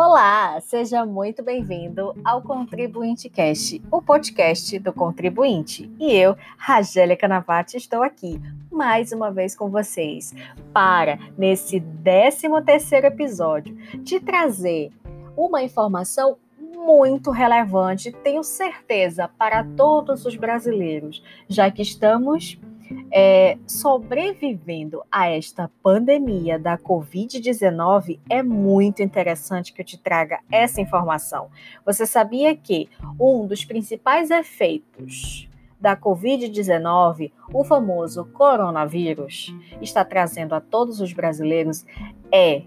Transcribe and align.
Olá, 0.00 0.60
seja 0.60 1.04
muito 1.04 1.42
bem-vindo 1.42 2.14
ao 2.24 2.40
Contribuinte 2.40 3.28
Cast, 3.28 3.82
o 3.90 4.00
podcast 4.00 4.78
do 4.78 4.92
contribuinte. 4.92 5.90
E 5.98 6.14
eu, 6.14 6.36
Ragélia 6.56 7.16
Canavati, 7.16 7.76
estou 7.76 8.04
aqui 8.04 8.40
mais 8.70 9.10
uma 9.10 9.32
vez 9.32 9.56
com 9.56 9.68
vocês 9.68 10.32
para, 10.72 11.18
nesse 11.36 11.80
13 11.80 12.42
terceiro 12.64 13.08
episódio, 13.08 13.76
te 14.04 14.20
trazer 14.20 14.92
uma 15.36 15.64
informação 15.64 16.36
muito 16.76 17.32
relevante, 17.32 18.12
tenho 18.12 18.44
certeza, 18.44 19.26
para 19.26 19.64
todos 19.64 20.24
os 20.24 20.36
brasileiros, 20.36 21.20
já 21.48 21.72
que 21.72 21.82
estamos 21.82 22.56
é, 23.12 23.58
sobrevivendo 23.66 25.02
a 25.10 25.28
esta 25.28 25.70
pandemia 25.82 26.58
da 26.58 26.76
Covid-19, 26.78 28.20
é 28.28 28.42
muito 28.42 29.02
interessante 29.02 29.72
que 29.72 29.80
eu 29.80 29.84
te 29.86 29.98
traga 29.98 30.40
essa 30.50 30.80
informação. 30.80 31.48
Você 31.84 32.06
sabia 32.06 32.56
que 32.56 32.88
um 33.18 33.46
dos 33.46 33.64
principais 33.64 34.30
efeitos 34.30 35.48
da 35.80 35.96
Covid-19, 35.96 37.32
o 37.52 37.64
famoso 37.64 38.24
coronavírus, 38.26 39.54
está 39.80 40.04
trazendo 40.04 40.54
a 40.54 40.60
todos 40.60 41.00
os 41.00 41.12
brasileiros 41.12 41.86
é. 42.32 42.62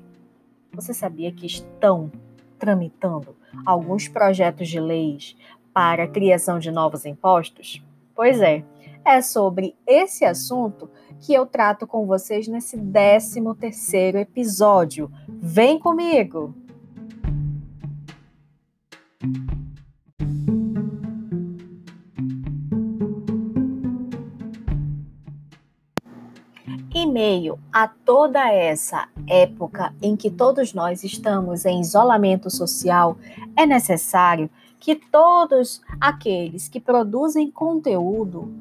Você 0.73 0.93
sabia 0.93 1.31
que 1.31 1.45
estão 1.45 2.09
tramitando 2.57 3.35
alguns 3.65 4.07
projetos 4.07 4.69
de 4.69 4.79
leis 4.79 5.35
para 5.73 6.03
a 6.03 6.07
criação 6.07 6.59
de 6.59 6.71
novos 6.71 7.05
impostos? 7.05 7.83
Pois 8.15 8.39
é, 8.41 8.63
é 9.05 9.21
sobre 9.21 9.75
esse 9.85 10.25
assunto 10.25 10.89
que 11.19 11.33
eu 11.33 11.45
trato 11.45 11.85
com 11.85 12.05
vocês 12.05 12.47
nesse 12.47 12.77
13 12.77 13.41
terceiro 13.59 14.17
episódio. 14.17 15.11
Vem 15.27 15.79
comigo! 15.79 16.55
Em 26.93 27.11
meio 27.11 27.57
a 27.71 27.87
toda 27.87 28.51
essa 28.51 29.07
época 29.27 29.93
em 30.01 30.15
que 30.15 30.29
todos 30.29 30.73
nós 30.73 31.03
estamos 31.03 31.65
em 31.65 31.79
isolamento 31.79 32.49
social, 32.49 33.17
é 33.55 33.65
necessário 33.65 34.49
que 34.79 34.95
todos 34.95 35.81
aqueles 35.99 36.67
que 36.67 36.79
produzem 36.79 37.49
conteúdo 37.49 38.51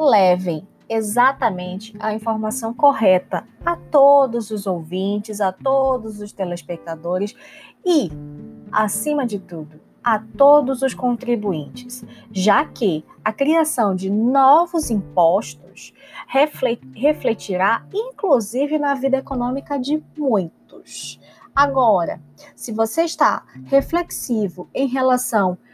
levem 0.00 0.66
exatamente 0.88 1.94
a 2.00 2.12
informação 2.14 2.74
correta 2.74 3.46
a 3.64 3.76
todos 3.76 4.50
os 4.50 4.66
ouvintes, 4.66 5.40
a 5.40 5.52
todos 5.52 6.20
os 6.20 6.32
telespectadores 6.32 7.34
e, 7.84 8.10
acima 8.72 9.24
de 9.26 9.38
tudo, 9.38 9.80
a 10.02 10.18
todos 10.18 10.82
os 10.82 10.94
contribuintes, 10.94 12.02
já 12.32 12.64
que 12.64 13.04
a 13.24 13.32
criação 13.32 13.94
de 13.94 14.10
novos 14.10 14.90
impostos 14.90 15.92
refletirá 16.94 17.86
inclusive 17.92 18.78
na 18.78 18.94
vida 18.94 19.18
econômica 19.18 19.78
de 19.78 20.02
muitos. 20.16 21.20
Agora, 21.54 22.20
se 22.56 22.72
você 22.72 23.02
está 23.02 23.44
reflexivo 23.66 24.68
em 24.74 24.88
relação 24.88 25.52
a 25.52 25.69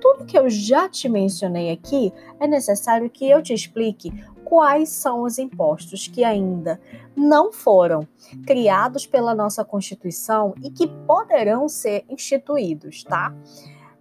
tudo 0.00 0.26
que 0.26 0.38
eu 0.38 0.48
já 0.50 0.88
te 0.88 1.08
mencionei 1.08 1.70
aqui, 1.70 2.12
é 2.40 2.46
necessário 2.46 3.08
que 3.08 3.28
eu 3.28 3.42
te 3.42 3.52
explique 3.52 4.12
quais 4.44 4.90
são 4.90 5.22
os 5.22 5.38
impostos 5.38 6.06
que 6.06 6.22
ainda 6.22 6.80
não 7.16 7.52
foram 7.52 8.06
criados 8.46 9.06
pela 9.06 9.34
nossa 9.34 9.64
Constituição 9.64 10.54
e 10.62 10.70
que 10.70 10.86
poderão 10.86 11.68
ser 11.68 12.04
instituídos, 12.08 13.02
tá? 13.02 13.34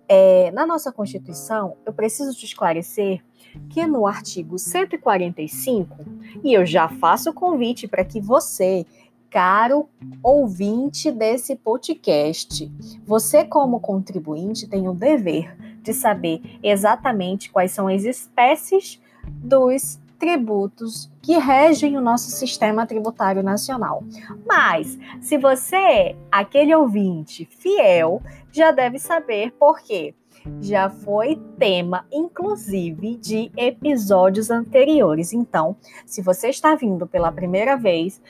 É, 0.07 0.51
na 0.51 0.65
nossa 0.65 0.91
Constituição, 0.91 1.77
eu 1.85 1.91
preciso 1.91 2.37
te 2.37 2.45
esclarecer 2.45 3.23
que 3.69 3.85
no 3.87 4.05
artigo 4.05 4.59
145, 4.59 5.97
e 6.43 6.53
eu 6.53 6.65
já 6.65 6.87
faço 6.87 7.29
o 7.29 7.33
convite 7.33 7.87
para 7.87 8.05
que 8.05 8.19
você 8.19 8.85
caro 9.29 9.89
ouvinte 10.23 11.11
desse 11.11 11.55
podcast. 11.55 12.71
Você, 13.05 13.43
como 13.43 13.79
contribuinte, 13.79 14.67
tem 14.67 14.87
o 14.87 14.93
dever 14.93 15.55
de 15.81 15.93
saber 15.93 16.41
exatamente 16.63 17.51
quais 17.51 17.71
são 17.71 17.87
as 17.87 18.03
espécies 18.03 19.01
dos 19.27 19.99
tributos 20.17 21.11
que 21.21 21.37
regem 21.37 21.97
o 21.97 22.01
nosso 22.01 22.31
sistema 22.31 22.85
tributário 22.85 23.43
nacional. 23.43 24.03
Mas, 24.45 24.97
se 25.21 25.37
você 25.37 25.75
é 25.75 26.15
aquele 26.31 26.73
ouvinte 26.73 27.45
fiel, 27.45 28.21
já 28.51 28.71
deve 28.71 28.97
saber 28.97 29.51
por 29.59 29.79
quê. 29.81 30.13
Já 30.61 30.89
foi 30.89 31.41
tema, 31.57 32.05
inclusive, 32.11 33.15
de 33.17 33.51
episódios 33.57 34.51
anteriores. 34.51 35.33
Então, 35.33 35.75
se 36.05 36.21
você 36.21 36.49
está 36.49 36.75
vindo 36.75 37.07
pela 37.07 37.31
primeira 37.31 37.75
vez, 37.75 38.21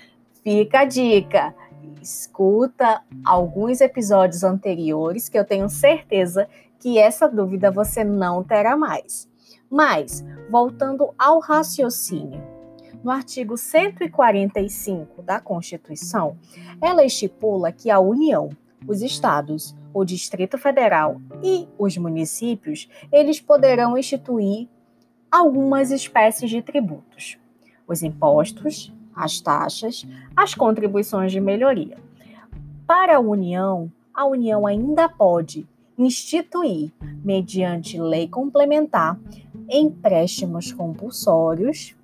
Fica 0.46 0.82
a 0.82 0.86
dica. 0.86 1.56
Escuta 2.00 3.02
alguns 3.26 3.82
episódios 3.82 4.44
anteriores 4.44 5.28
que 5.28 5.40
eu 5.40 5.44
tenho 5.44 5.68
certeza 5.68 6.48
que 6.80 7.00
essa 7.00 7.28
dúvida 7.28 7.72
você 7.72 8.04
não 8.04 8.44
terá 8.44 8.78
mais. 8.78 9.28
Mas, 9.68 10.24
voltando 10.52 11.10
ao 11.18 11.40
raciocínio, 11.40 12.40
no 13.04 13.10
artigo 13.10 13.58
145 13.58 15.24
da 15.24 15.40
Constituição, 15.40 16.38
ela 16.80 17.04
estipula 17.04 17.72
que 17.72 17.90
a 17.90 18.00
União, 18.00 18.52
os 18.88 19.02
estados, 19.02 19.76
o 19.92 20.06
Distrito 20.06 20.60
Federal 20.60 21.20
e 21.42 21.68
os 21.76 21.98
municípios, 21.98 22.88
eles 23.12 23.42
poderão 23.42 23.98
instituir 23.98 24.70
algumas 25.32 25.90
espécies 25.90 26.52
de 26.52 26.62
tributos. 26.62 27.40
Os 27.88 28.04
impostos, 28.04 28.94
as 29.16 29.40
taxas, 29.40 30.06
as 30.36 30.54
contribuições 30.54 31.32
de 31.32 31.40
melhoria. 31.40 31.98
Para 32.86 33.18
a 33.18 33.20
União, 33.20 33.92
a 34.14 34.26
União 34.26 34.68
ainda 34.68 35.10
pode 35.10 35.68
instituir, 35.98 36.92
mediante 37.24 38.00
lei 38.00 38.28
complementar, 38.28 39.18
empréstimos 39.70 40.72
compulsórios, 40.72 41.96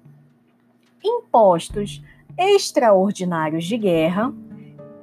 impostos 1.04 2.02
extraordinários 2.38 3.66
de 3.66 3.78
guerra 3.78 4.34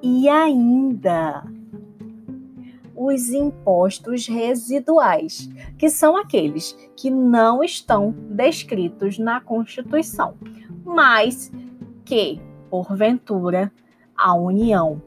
e 0.02 0.28
ainda 0.28 1.44
os 2.96 3.30
impostos 3.30 4.26
residuais, 4.26 5.48
que 5.78 5.88
são 5.88 6.16
aqueles 6.16 6.72
que 6.96 7.10
não 7.10 7.62
estão 7.62 8.10
descritos 8.10 9.18
na 9.18 9.40
Constituição, 9.40 10.34
mas 10.84 11.52
que, 12.08 12.40
porventura, 12.70 13.70
a 14.16 14.34
União 14.34 15.02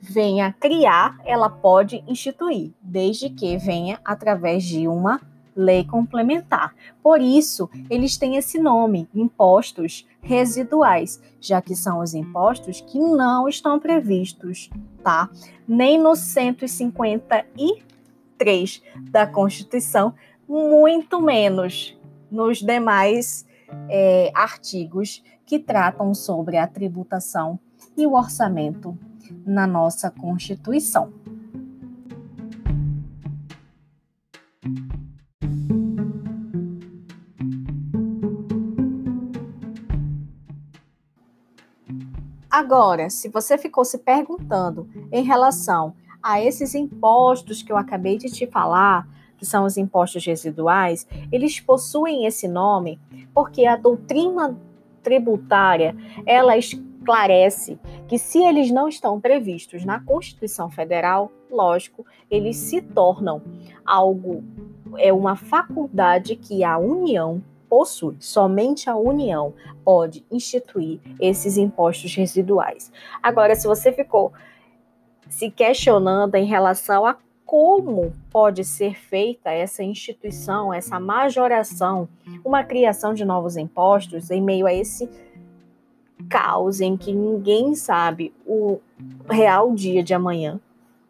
venha 0.00 0.56
criar, 0.58 1.18
ela 1.26 1.50
pode 1.50 2.02
instituir, 2.08 2.72
desde 2.80 3.28
que 3.28 3.58
venha 3.58 4.00
através 4.02 4.64
de 4.64 4.88
uma 4.88 5.20
lei 5.54 5.84
complementar. 5.84 6.74
Por 7.02 7.20
isso, 7.20 7.68
eles 7.90 8.16
têm 8.16 8.36
esse 8.36 8.58
nome, 8.58 9.06
impostos 9.14 10.08
residuais, 10.22 11.20
já 11.38 11.60
que 11.60 11.76
são 11.76 12.00
os 12.00 12.14
impostos 12.14 12.80
que 12.80 12.98
não 12.98 13.46
estão 13.46 13.78
previstos, 13.78 14.70
tá? 15.04 15.28
Nem 15.66 15.98
no 15.98 16.16
153 16.16 18.82
da 19.10 19.26
Constituição, 19.26 20.14
muito 20.48 21.20
menos 21.20 21.94
nos 22.30 22.62
demais 22.62 23.46
é, 23.88 24.30
artigos 24.34 25.22
que 25.46 25.58
tratam 25.58 26.14
sobre 26.14 26.56
a 26.56 26.66
tributação 26.66 27.58
e 27.96 28.06
o 28.06 28.14
orçamento 28.14 28.98
na 29.44 29.66
nossa 29.66 30.10
Constituição. 30.10 31.12
Agora, 42.50 43.08
se 43.08 43.28
você 43.28 43.56
ficou 43.56 43.84
se 43.84 43.98
perguntando 43.98 44.88
em 45.12 45.22
relação 45.22 45.94
a 46.22 46.42
esses 46.42 46.74
impostos 46.74 47.62
que 47.62 47.70
eu 47.70 47.76
acabei 47.76 48.18
de 48.18 48.28
te 48.28 48.46
falar, 48.46 49.06
que 49.38 49.46
são 49.46 49.64
os 49.64 49.76
impostos 49.76 50.24
residuais, 50.26 51.06
eles 51.32 51.60
possuem 51.60 52.26
esse 52.26 52.46
nome 52.46 53.00
porque 53.32 53.64
a 53.64 53.76
doutrina 53.76 54.58
tributária, 55.02 55.96
ela 56.26 56.56
esclarece 56.56 57.78
que 58.06 58.18
se 58.18 58.42
eles 58.42 58.70
não 58.70 58.88
estão 58.88 59.20
previstos 59.20 59.84
na 59.84 60.00
Constituição 60.00 60.68
Federal, 60.68 61.32
lógico, 61.50 62.04
eles 62.30 62.56
se 62.56 62.82
tornam 62.82 63.40
algo 63.86 64.44
é 64.96 65.12
uma 65.12 65.36
faculdade 65.36 66.36
que 66.36 66.64
a 66.64 66.78
União 66.78 67.42
possui. 67.68 68.16
Somente 68.20 68.88
a 68.88 68.96
União 68.96 69.52
pode 69.84 70.24
instituir 70.30 71.00
esses 71.20 71.56
impostos 71.56 72.14
residuais. 72.14 72.90
Agora, 73.22 73.54
se 73.54 73.66
você 73.66 73.92
ficou 73.92 74.32
se 75.28 75.50
questionando 75.50 76.34
em 76.36 76.46
relação 76.46 77.04
a 77.04 77.16
como 77.48 78.12
pode 78.30 78.62
ser 78.62 78.94
feita 78.94 79.50
essa 79.50 79.82
instituição, 79.82 80.70
essa 80.70 81.00
majoração, 81.00 82.06
uma 82.44 82.62
criação 82.62 83.14
de 83.14 83.24
novos 83.24 83.56
impostos 83.56 84.30
em 84.30 84.42
meio 84.42 84.66
a 84.66 84.74
esse 84.74 85.08
caos 86.28 86.82
em 86.82 86.94
que 86.94 87.10
ninguém 87.10 87.74
sabe 87.74 88.34
o 88.44 88.78
real 89.30 89.72
dia 89.72 90.02
de 90.02 90.12
amanhã, 90.12 90.60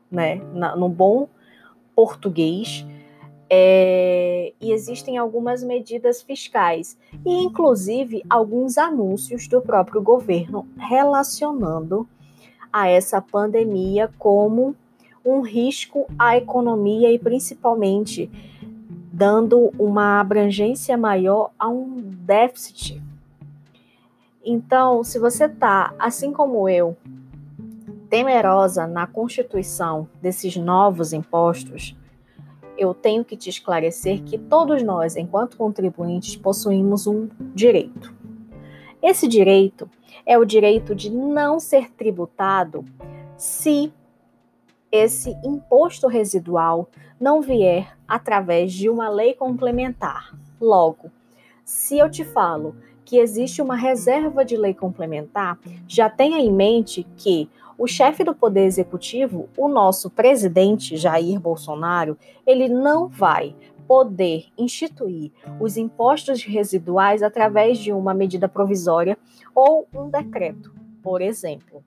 né? 0.08 0.36
no 0.76 0.88
bom 0.88 1.28
português. 1.92 2.86
É, 3.50 4.52
e 4.60 4.70
existem 4.70 5.18
algumas 5.18 5.64
medidas 5.64 6.22
fiscais 6.22 6.96
e, 7.26 7.42
inclusive, 7.42 8.22
alguns 8.30 8.78
anúncios 8.78 9.48
do 9.48 9.60
próprio 9.60 10.00
governo 10.00 10.68
relacionando 10.76 12.08
a 12.72 12.86
essa 12.88 13.20
pandemia 13.20 14.08
como 14.18 14.76
um 15.30 15.40
risco 15.40 16.06
à 16.18 16.36
economia 16.36 17.12
e 17.12 17.18
principalmente 17.18 18.30
dando 19.12 19.72
uma 19.78 20.20
abrangência 20.20 20.96
maior 20.96 21.50
a 21.58 21.68
um 21.68 21.96
déficit. 21.96 23.02
Então, 24.44 25.02
se 25.02 25.18
você 25.18 25.46
está, 25.46 25.92
assim 25.98 26.32
como 26.32 26.68
eu, 26.68 26.96
temerosa 28.08 28.86
na 28.86 29.06
constituição 29.06 30.08
desses 30.22 30.56
novos 30.56 31.12
impostos, 31.12 31.96
eu 32.76 32.94
tenho 32.94 33.24
que 33.24 33.36
te 33.36 33.50
esclarecer 33.50 34.22
que 34.22 34.38
todos 34.38 34.82
nós, 34.82 35.16
enquanto 35.16 35.56
contribuintes, 35.56 36.36
possuímos 36.36 37.06
um 37.06 37.28
direito. 37.54 38.14
Esse 39.02 39.26
direito 39.26 39.90
é 40.24 40.38
o 40.38 40.44
direito 40.44 40.94
de 40.94 41.10
não 41.10 41.58
ser 41.58 41.90
tributado 41.90 42.84
se 43.36 43.92
esse 44.90 45.36
imposto 45.44 46.06
residual 46.06 46.88
não 47.20 47.40
vier 47.40 47.96
através 48.06 48.72
de 48.72 48.88
uma 48.88 49.08
lei 49.08 49.34
complementar. 49.34 50.34
Logo, 50.60 51.10
se 51.64 51.98
eu 51.98 52.10
te 52.10 52.24
falo 52.24 52.76
que 53.04 53.18
existe 53.18 53.62
uma 53.62 53.76
reserva 53.76 54.44
de 54.44 54.56
lei 54.56 54.74
complementar, 54.74 55.58
já 55.86 56.10
tenha 56.10 56.38
em 56.38 56.52
mente 56.52 57.06
que 57.16 57.48
o 57.78 57.86
chefe 57.86 58.24
do 58.24 58.34
Poder 58.34 58.64
Executivo, 58.64 59.48
o 59.56 59.68
nosso 59.68 60.10
presidente 60.10 60.96
Jair 60.96 61.38
Bolsonaro, 61.38 62.18
ele 62.46 62.68
não 62.68 63.06
vai 63.06 63.54
poder 63.86 64.46
instituir 64.58 65.32
os 65.58 65.76
impostos 65.76 66.42
residuais 66.42 67.22
através 67.22 67.78
de 67.78 67.92
uma 67.92 68.12
medida 68.12 68.48
provisória 68.48 69.16
ou 69.54 69.88
um 69.94 70.10
decreto, 70.10 70.70
por 71.02 71.20
exemplo. 71.20 71.82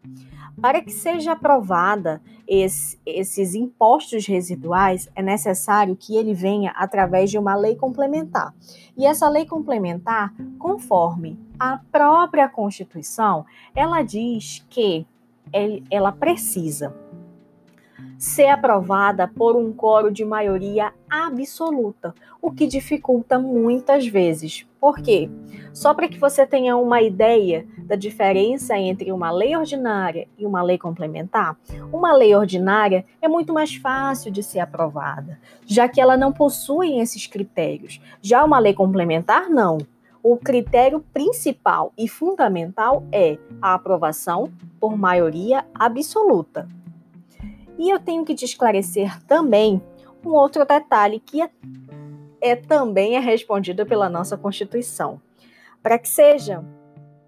Para 0.60 0.82
que 0.82 0.92
seja 0.92 1.34
aprovada 1.34 2.22
esse, 2.48 3.00
esses 3.06 3.56
impostos 3.56 4.26
residuais, 4.26 5.10
é 5.16 5.22
necessário 5.22 5.96
que 5.96 6.16
ele 6.16 6.34
venha 6.34 6.72
através 6.72 7.30
de 7.30 7.38
uma 7.38 7.56
lei 7.56 7.76
complementar. 7.76 8.54
E 8.98 9.06
essa 9.06 9.30
lei 9.30 9.46
complementar, 9.46 10.34
conforme 10.60 11.40
a 11.60 11.80
própria 11.92 12.50
Constituição, 12.50 13.46
ela 13.76 14.02
diz 14.02 14.66
que 14.70 15.06
ela 15.90 16.12
precisa 16.12 16.96
ser 18.18 18.48
aprovada 18.48 19.28
por 19.28 19.56
um 19.56 19.74
coro 19.74 20.12
de 20.12 20.24
maioria 20.24 20.94
absoluta, 21.10 22.14
o 22.42 22.52
que 22.52 22.68
dificulta 22.68 23.40
muitas 23.40 24.06
vezes. 24.06 24.68
Por 24.82 24.96
quê? 24.96 25.30
Só 25.72 25.94
para 25.94 26.08
que 26.08 26.18
você 26.18 26.44
tenha 26.44 26.76
uma 26.76 27.04
ideia 27.04 27.68
da 27.86 27.96
diferença 27.96 28.76
entre 28.76 29.12
uma 29.12 29.30
lei 29.30 29.56
ordinária 29.56 30.28
e 30.36 30.44
uma 30.44 30.64
lei 30.64 30.80
complementar, 30.80 31.56
uma 31.94 32.12
lei 32.12 32.36
ordinária 32.36 33.06
é 33.22 33.28
muito 33.28 33.54
mais 33.54 33.76
fácil 33.76 34.32
de 34.32 34.42
ser 34.42 34.60
aprovada, 34.60 35.40
já 35.68 35.88
que 35.88 36.02
ela 36.02 36.18
não 36.18 36.34
possui 36.34 37.00
esses 37.00 37.28
critérios. 37.28 38.02
Já 38.24 38.44
uma 38.44 38.58
lei 38.58 38.74
complementar, 38.74 39.52
não. 39.52 39.78
O 40.24 40.36
critério 40.36 41.00
principal 41.14 41.94
e 41.96 42.08
fundamental 42.08 43.04
é 43.12 43.38
a 43.62 43.76
aprovação 43.76 44.52
por 44.80 44.98
maioria 44.98 45.64
absoluta. 45.76 46.68
E 47.78 47.88
eu 47.88 48.00
tenho 48.00 48.26
que 48.26 48.34
te 48.34 48.46
esclarecer 48.46 49.24
também 49.26 49.80
um 50.26 50.32
outro 50.32 50.66
detalhe 50.66 51.20
que 51.20 51.42
é, 51.42 51.50
é 52.42 52.56
também 52.56 53.16
é 53.16 53.20
respondido 53.20 53.86
pela 53.86 54.10
nossa 54.10 54.38
Constituição. 54.38 55.22
Para 55.82 56.00
que 56.00 56.10
seja 56.10 56.64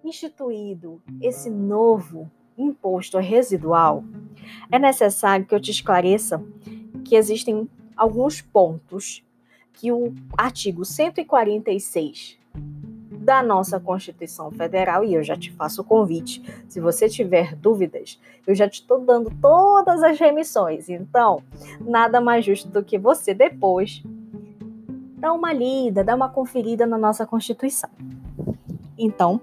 instituído 0.03 1.01
esse 1.21 1.49
novo 1.49 2.29
imposto 2.57 3.17
residual, 3.19 4.03
é 4.71 4.77
necessário 4.77 5.45
que 5.45 5.55
eu 5.55 5.59
te 5.59 5.71
esclareça 5.71 6.43
que 7.05 7.15
existem 7.15 7.69
alguns 7.95 8.41
pontos 8.41 9.23
que 9.73 9.91
o 9.91 10.13
artigo 10.37 10.85
146 10.85 12.37
da 13.23 13.41
nossa 13.41 13.79
Constituição 13.79 14.51
Federal, 14.51 15.03
e 15.03 15.13
eu 15.13 15.23
já 15.23 15.37
te 15.37 15.51
faço 15.51 15.81
o 15.81 15.85
convite, 15.85 16.43
se 16.67 16.79
você 16.81 17.07
tiver 17.07 17.55
dúvidas, 17.55 18.19
eu 18.45 18.53
já 18.53 18.67
te 18.67 18.81
estou 18.81 18.99
dando 18.99 19.31
todas 19.41 20.03
as 20.03 20.19
remissões, 20.19 20.89
então 20.89 21.41
nada 21.79 22.19
mais 22.19 22.43
justo 22.43 22.67
do 22.67 22.83
que 22.83 22.97
você 22.97 23.33
depois 23.33 24.03
dar 25.23 25.31
uma 25.31 25.53
lida, 25.53 26.03
dar 26.03 26.17
uma 26.17 26.27
conferida 26.27 26.85
na 26.85 26.97
nossa 26.97 27.25
Constituição. 27.25 27.89
Então, 28.97 29.39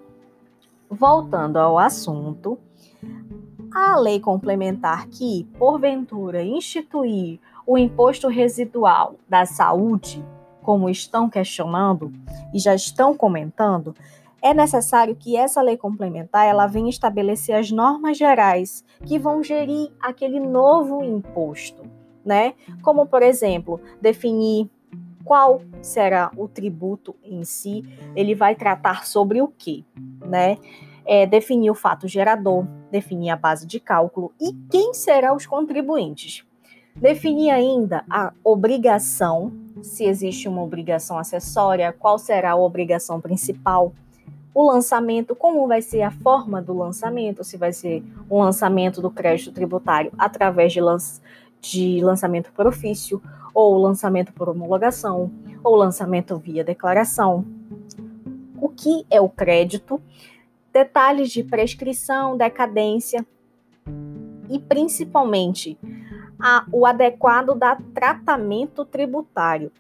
voltando 0.91 1.57
ao 1.57 1.79
assunto, 1.79 2.59
a 3.73 3.99
lei 3.99 4.21
complementar 4.21 5.09
que, 5.09 5.49
porventura, 5.59 6.43
instituir 6.43 7.41
o 7.67 7.79
imposto 7.79 8.29
residual 8.29 9.15
da 9.27 9.47
saúde 9.47 10.23
como 10.63 10.91
estão 10.91 11.31
questionando 11.31 12.13
e 12.53 12.59
já 12.59 12.75
estão 12.75 13.17
comentando, 13.17 13.95
é 14.43 14.53
necessário 14.53 15.17
que 15.17 15.35
essa 15.35 15.63
lei 15.63 15.79
complementar 15.79 16.47
ela 16.47 16.67
venha 16.67 16.91
estabelecer 16.91 17.55
as 17.55 17.71
normas 17.71 18.19
gerais 18.19 18.85
que 19.07 19.19
vão 19.19 19.43
gerir 19.43 19.91
aquele 19.99 20.41
novo 20.41 21.03
imposto, 21.03 21.85
né? 22.23 22.53
Como 22.83 23.07
por 23.07 23.23
exemplo, 23.23 23.81
definir 23.99 24.69
qual 25.25 25.63
será 25.83 26.31
o 26.37 26.49
tributo 26.49 27.15
em 27.23 27.45
si, 27.45 27.85
ele 28.15 28.35
vai 28.35 28.55
tratar 28.55 29.07
sobre 29.07 29.41
o 29.41 29.49
que, 29.49 29.85
né? 30.25 30.59
É, 31.07 31.27
definir 31.27 31.71
o 31.71 31.75
fato 31.75 32.07
gerador, 32.07 32.67
definir 32.91 33.31
a 33.31 33.37
base 33.37 33.67
de 33.67 33.81
cálculo 33.81 34.33
e 34.41 34.53
quem 34.71 34.95
serão 34.95 35.37
os 35.37 35.47
contribuintes. 35.47 36.45
Definir 36.95 37.51
ainda 37.51 38.05
a 38.09 38.33
obrigação 38.45 39.53
se 39.83 40.05
existe 40.05 40.49
uma 40.49 40.63
obrigação 40.63 41.19
acessória, 41.19 41.95
qual 41.99 42.19
será 42.19 42.53
a 42.53 42.57
obrigação 42.57 43.21
principal, 43.21 43.93
o 44.55 44.63
lançamento, 44.63 45.35
como 45.35 45.67
vai 45.67 45.81
ser 45.81 46.03
a 46.03 46.11
forma 46.11 46.61
do 46.61 46.77
lançamento, 46.77 47.45
se 47.45 47.57
vai 47.57 47.73
ser 47.73 48.03
um 48.31 48.39
lançamento 48.39 49.01
do 49.01 49.11
crédito 49.11 49.53
tributário 49.53 50.13
através 50.19 50.73
de, 50.73 50.81
lanç 50.81 51.21
de 51.61 52.01
lançamento 52.03 52.53
por 52.53 52.67
ofício, 52.67 53.23
ou 53.55 53.79
lançamento 53.79 54.33
por 54.33 54.49
homologação, 54.49 55.31
ou 55.63 55.77
lançamento 55.77 56.37
via 56.37 56.65
declaração. 56.65 57.45
O 58.61 58.69
que 58.69 59.05
é 59.11 59.21
o 59.21 59.29
crédito? 59.29 60.01
Detalhes 60.73 61.31
de 61.31 61.43
prescrição, 61.43 62.37
decadência 62.37 63.27
e 64.49 64.59
principalmente 64.59 65.79
a, 66.39 66.65
o 66.73 66.87
adequado 66.87 67.55
da 67.55 67.77
tratamento 67.95 68.85
tributário. 68.85 69.71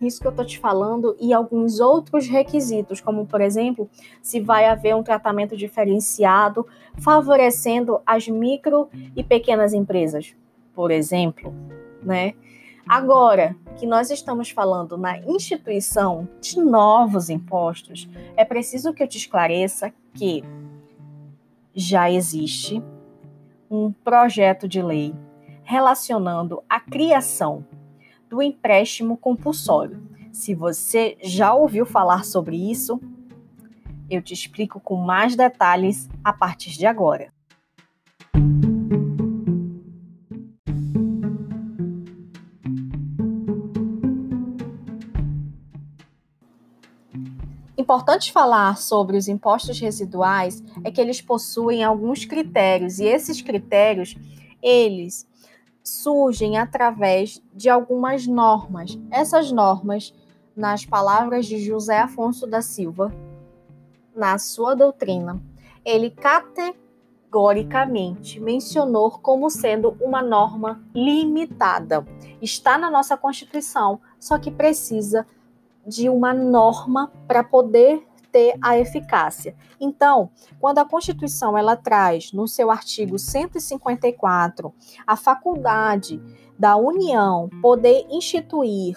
Isso 0.00 0.20
que 0.20 0.26
eu 0.26 0.30
estou 0.30 0.44
te 0.44 0.58
falando, 0.58 1.16
e 1.20 1.32
alguns 1.32 1.78
outros 1.78 2.26
requisitos, 2.26 3.00
como, 3.00 3.24
por 3.24 3.40
exemplo, 3.40 3.88
se 4.20 4.40
vai 4.40 4.66
haver 4.66 4.96
um 4.96 5.02
tratamento 5.02 5.56
diferenciado 5.56 6.66
favorecendo 6.98 8.00
as 8.04 8.28
micro 8.28 8.88
e 9.16 9.22
pequenas 9.22 9.72
empresas, 9.72 10.34
por 10.74 10.90
exemplo, 10.90 11.54
né? 12.02 12.34
Agora 12.86 13.56
que 13.78 13.86
nós 13.86 14.10
estamos 14.10 14.50
falando 14.50 14.98
na 14.98 15.18
instituição 15.18 16.28
de 16.40 16.60
novos 16.60 17.30
impostos, 17.30 18.08
é 18.36 18.44
preciso 18.44 18.92
que 18.92 19.02
eu 19.02 19.08
te 19.08 19.18
esclareça 19.18 19.92
que 20.14 20.44
já 21.74 22.10
existe 22.10 22.82
um 23.70 23.92
projeto 23.92 24.68
de 24.68 24.82
lei 24.82 25.14
relacionando 25.62 26.62
a 26.68 26.78
criação 26.78 27.64
do 28.28 28.42
empréstimo 28.42 29.16
compulsório. 29.16 30.02
Se 30.32 30.54
você 30.54 31.16
já 31.22 31.54
ouviu 31.54 31.86
falar 31.86 32.24
sobre 32.24 32.56
isso, 32.70 33.00
eu 34.10 34.20
te 34.20 34.34
explico 34.34 34.80
com 34.80 34.96
mais 34.96 35.36
detalhes 35.36 36.08
a 36.22 36.32
partir 36.32 36.72
de 36.72 36.84
agora. 36.84 37.32
Importante 47.92 48.32
falar 48.32 48.78
sobre 48.78 49.18
os 49.18 49.28
impostos 49.28 49.78
residuais 49.78 50.64
é 50.82 50.90
que 50.90 50.98
eles 50.98 51.20
possuem 51.20 51.84
alguns 51.84 52.24
critérios 52.24 52.98
e 52.98 53.04
esses 53.04 53.42
critérios 53.42 54.16
eles 54.62 55.28
surgem 55.84 56.56
através 56.56 57.42
de 57.52 57.68
algumas 57.68 58.26
normas. 58.26 58.98
Essas 59.10 59.52
normas, 59.52 60.14
nas 60.56 60.86
palavras 60.86 61.44
de 61.44 61.62
José 61.62 61.98
Afonso 61.98 62.46
da 62.46 62.62
Silva, 62.62 63.14
na 64.16 64.38
sua 64.38 64.74
doutrina, 64.74 65.38
ele 65.84 66.08
categoricamente 66.08 68.40
mencionou 68.40 69.10
como 69.10 69.50
sendo 69.50 69.98
uma 70.00 70.22
norma 70.22 70.82
limitada. 70.94 72.06
Está 72.40 72.78
na 72.78 72.90
nossa 72.90 73.18
Constituição, 73.18 74.00
só 74.18 74.38
que 74.38 74.50
precisa 74.50 75.26
de 75.86 76.08
uma 76.08 76.32
norma 76.32 77.10
para 77.26 77.42
poder 77.42 78.06
ter 78.30 78.56
a 78.62 78.78
eficácia. 78.78 79.54
Então, 79.78 80.30
quando 80.58 80.78
a 80.78 80.84
Constituição 80.84 81.56
ela 81.56 81.76
traz 81.76 82.32
no 82.32 82.48
seu 82.48 82.70
artigo 82.70 83.18
154 83.18 84.72
a 85.06 85.16
faculdade 85.16 86.20
da 86.58 86.76
União 86.76 87.50
poder 87.60 88.06
instituir 88.10 88.96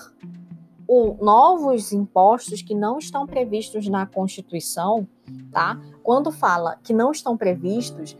o, 0.87 1.17
novos 1.23 1.91
impostos 1.91 2.61
que 2.61 2.73
não 2.73 2.97
estão 2.97 3.25
previstos 3.25 3.87
na 3.89 4.05
Constituição, 4.05 5.07
tá? 5.51 5.79
Quando 6.03 6.31
fala 6.31 6.77
que 6.83 6.93
não 6.93 7.11
estão 7.11 7.35
previstos, 7.35 8.15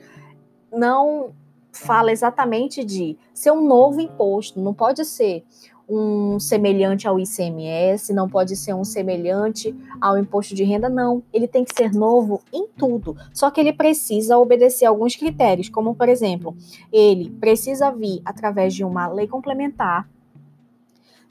não 0.71 1.33
fala 1.71 2.11
exatamente 2.11 2.83
de 2.83 3.17
ser 3.33 3.51
um 3.51 3.65
novo 3.65 4.01
imposto, 4.01 4.59
não 4.59 4.73
pode 4.73 5.03
ser 5.05 5.45
um 5.87 6.39
semelhante 6.39 7.07
ao 7.07 7.19
ICMS, 7.19 8.13
não 8.13 8.27
pode 8.27 8.55
ser 8.55 8.73
um 8.73 8.83
semelhante 8.83 9.75
ao 10.01 10.17
imposto 10.17 10.55
de 10.55 10.63
renda, 10.63 10.89
não. 10.89 11.21
Ele 11.31 11.47
tem 11.47 11.63
que 11.63 11.75
ser 11.75 11.93
novo 11.93 12.41
em 12.51 12.67
tudo. 12.67 13.15
Só 13.33 13.51
que 13.51 13.59
ele 13.59 13.73
precisa 13.73 14.37
obedecer 14.37 14.85
alguns 14.85 15.15
critérios, 15.15 15.69
como, 15.69 15.95
por 15.95 16.09
exemplo, 16.09 16.55
ele 16.91 17.29
precisa 17.29 17.91
vir 17.91 18.21
através 18.25 18.73
de 18.73 18.83
uma 18.83 19.07
lei 19.07 19.27
complementar, 19.27 20.07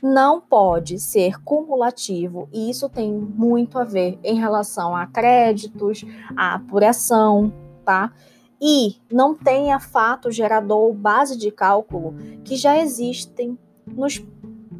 não 0.02 0.38
pode 0.38 0.99
ser 0.99 1.42
cumulativo, 1.42 2.46
e 2.52 2.68
isso 2.68 2.90
tem 2.90 3.11
muito 3.11 3.78
a 3.78 3.84
ver 3.84 4.18
em 4.23 4.38
relação 4.38 4.94
a 4.94 5.06
créditos, 5.06 6.04
a 6.37 6.56
apuração, 6.56 7.50
tá? 7.84 8.12
E 8.61 8.96
não 9.11 9.34
tenha 9.34 9.80
fato 9.80 10.30
gerador 10.30 10.78
ou 10.78 10.94
base 10.94 11.38
de 11.38 11.50
cálculo 11.50 12.14
que 12.44 12.54
já 12.54 12.78
existem 12.78 13.58
nos 13.87 14.23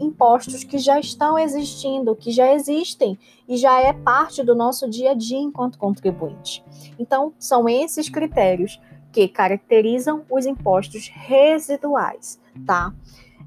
impostos 0.01 0.65
que 0.65 0.79
já 0.79 0.99
estão 0.99 1.39
existindo, 1.39 2.15
que 2.15 2.31
já 2.31 2.53
existem 2.53 3.19
e 3.49 3.57
já 3.57 3.81
é 3.81 3.93
parte 3.93 4.43
do 4.43 4.55
nosso 4.55 4.89
dia 4.89 5.13
a 5.13 5.15
dia 5.15 5.39
enquanto 5.39 5.79
contribuinte. 5.79 6.65
Então, 6.99 7.33
são 7.39 7.69
esses 7.69 8.09
critérios 8.09 8.81
que 9.13 9.29
caracterizam 9.29 10.25
os 10.29 10.45
impostos 10.47 11.09
residuais, 11.09 12.41
tá? 12.67 12.93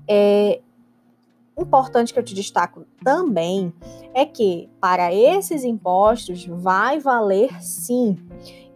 É 0.07 0.61
importante 1.57 2.13
que 2.13 2.19
eu 2.19 2.23
te 2.23 2.33
destaco 2.33 2.85
também 3.03 3.73
é 4.13 4.25
que 4.25 4.69
para 4.79 5.13
esses 5.13 5.63
impostos 5.63 6.45
vai 6.45 6.99
valer 6.99 7.61
sim, 7.61 8.17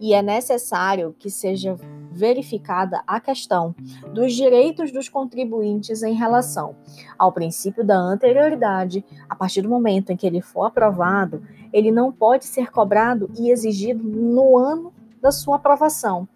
e 0.02 0.16
é 0.16 0.22
necessário 0.24 1.16
que 1.20 1.30
seja 1.30 1.78
verificada 2.12 3.04
a 3.06 3.20
questão 3.20 3.74
dos 4.12 4.34
direitos 4.34 4.92
dos 4.92 5.08
contribuintes 5.08 6.02
em 6.02 6.14
relação 6.14 6.76
ao 7.18 7.32
princípio 7.32 7.86
da 7.86 7.96
anterioridade, 7.96 9.06
a 9.30 9.36
partir 9.36 9.62
do 9.62 9.70
momento 9.70 10.12
em 10.12 10.18
que 10.18 10.26
ele 10.26 10.42
for 10.42 10.64
aprovado, 10.66 11.44
ele 11.72 11.92
não 11.92 12.12
pode 12.12 12.46
ser 12.46 12.72
cobrado 12.72 13.30
e 13.38 13.52
exigido 13.52 14.04
no 14.04 14.58
ano 14.58 14.92
da 15.22 15.32
sua 15.32 15.58
aprovação. 15.58 16.28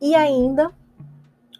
E 0.00 0.14
ainda 0.14 0.70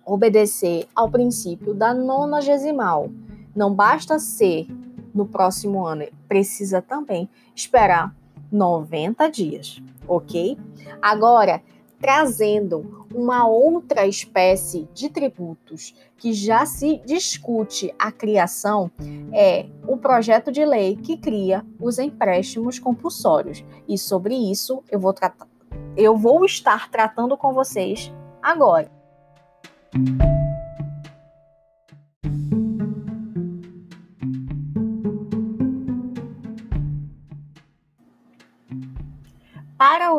obedecer 0.04 0.86
ao 0.94 1.10
princípio 1.10 1.72
da 1.72 1.94
nonagesimal. 1.94 3.08
Não 3.56 3.72
basta 3.72 4.18
ser 4.18 4.66
no 5.14 5.26
próximo 5.26 5.84
ano, 5.86 6.04
precisa 6.28 6.82
também 6.82 7.28
esperar 7.54 8.14
90 8.50 9.28
dias, 9.30 9.82
ok? 10.16 10.58
Agora, 11.00 11.62
trazendo 12.00 13.06
uma 13.14 13.46
outra 13.46 14.06
espécie 14.06 14.88
de 14.92 15.08
tributos 15.08 15.94
que 16.16 16.32
já 16.32 16.66
se 16.66 17.00
discute 17.06 17.94
a 17.98 18.10
criação 18.10 18.90
é 19.32 19.66
o 19.86 19.96
projeto 19.96 20.50
de 20.50 20.64
lei 20.64 20.96
que 20.96 21.16
cria 21.16 21.64
os 21.78 21.98
empréstimos 21.98 22.78
compulsórios. 22.78 23.64
E 23.88 23.96
sobre 23.96 24.34
isso 24.34 24.82
eu 24.90 24.98
vou 24.98 25.14
eu 25.96 26.16
vou 26.16 26.44
estar 26.44 26.90
tratando 26.90 27.36
com 27.36 27.52
vocês 27.52 28.12
agora. 28.42 28.90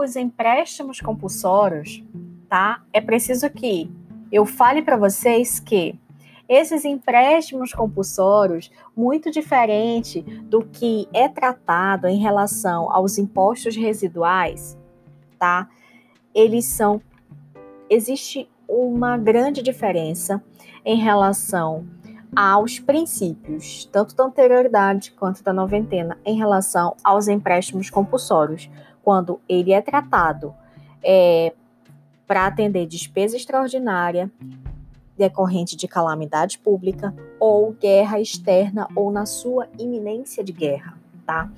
Os 0.04 0.16
empréstimos 0.16 1.00
compulsórios, 1.00 2.04
tá? 2.50 2.84
É 2.92 3.02
preciso 3.02 3.50
que 3.50 3.90
eu 4.32 4.46
fale 4.46 4.82
para 4.82 4.98
vocês 4.98 5.60
que 5.60 6.00
esses 6.48 6.84
empréstimos 6.84 7.72
compulsórios, 7.72 8.70
muito 8.96 9.32
diferente 9.32 10.22
do 10.22 10.62
que 10.62 11.08
é 11.14 11.28
tratado 11.30 12.08
em 12.08 12.18
relação 12.18 12.92
aos 12.92 13.18
impostos 13.18 13.76
residuais, 13.76 14.78
tá? 15.40 15.70
Eles 16.34 16.66
são 16.66 17.02
existe 17.90 18.50
uma 18.68 19.18
grande 19.18 19.62
diferença 19.62 20.44
em 20.84 20.98
relação 20.98 21.86
aos 22.36 22.80
princípios, 22.80 23.86
tanto 23.92 24.16
da 24.16 24.24
anterioridade 24.24 25.12
quanto 25.12 25.44
da 25.44 25.54
noventena, 25.54 26.18
em 26.26 26.36
relação 26.36 26.96
aos 27.04 27.28
empréstimos 27.28 27.90
compulsórios 27.90 28.70
quando 29.04 29.40
ele 29.48 29.74
é 29.74 29.82
tratado 29.82 30.56
é, 31.04 31.54
para 32.26 32.48
atender 32.48 32.88
despesa 32.88 33.36
extraordinária 33.36 34.32
decorrente 35.18 35.76
de 35.76 35.88
calamidade 35.88 36.58
pública 36.58 37.14
ou 37.40 37.74
guerra 37.74 38.20
externa 38.20 38.88
ou 38.96 39.12
na 39.12 39.26
sua 39.26 39.68
iminência 39.78 40.44
de 40.44 40.52
guerra, 40.52 40.98
tá? 41.26 41.52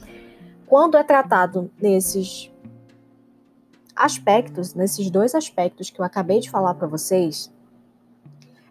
Quando 0.67 0.97
é 0.97 1.03
tratado 1.03 1.71
nesses 1.79 2.51
aspectos, 3.95 4.73
nesses 4.73 5.09
dois 5.09 5.33
aspectos 5.33 5.89
que 5.89 6.01
eu 6.01 6.05
acabei 6.05 6.39
de 6.39 6.49
falar 6.49 6.73
para 6.73 6.87
vocês, 6.87 7.53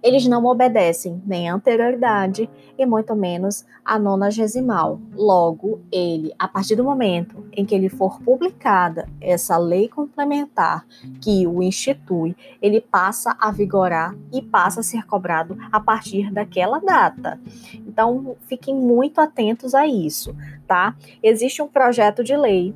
eles 0.04 0.26
não 0.26 0.44
obedecem 0.44 1.22
nem 1.24 1.48
à 1.48 1.54
anterioridade 1.54 2.48
e 2.76 2.84
muito 2.84 3.16
menos 3.16 3.64
à 3.82 3.98
nonagesimal. 3.98 5.00
Logo, 5.14 5.80
ele, 5.90 6.30
a 6.38 6.46
partir 6.46 6.76
do 6.76 6.84
momento 6.84 7.46
em 7.50 7.64
que 7.64 7.74
ele 7.74 7.88
for 7.88 8.20
publicada 8.20 9.08
essa 9.18 9.56
lei 9.56 9.88
complementar 9.88 10.86
que 11.22 11.46
o 11.46 11.62
institui, 11.62 12.36
ele 12.60 12.82
passa 12.82 13.34
a 13.40 13.50
vigorar 13.50 14.14
e 14.30 14.42
passa 14.42 14.80
a 14.80 14.82
ser 14.82 15.06
cobrado 15.06 15.56
a 15.72 15.80
partir 15.80 16.30
daquela 16.30 16.80
data. 16.80 17.40
Então, 17.74 18.36
fiquem 18.46 18.74
muito 18.74 19.22
atentos 19.22 19.74
a 19.74 19.86
isso, 19.86 20.36
tá? 20.66 20.94
Existe 21.22 21.62
um 21.62 21.66
projeto 21.66 22.22
de 22.22 22.36
lei 22.36 22.74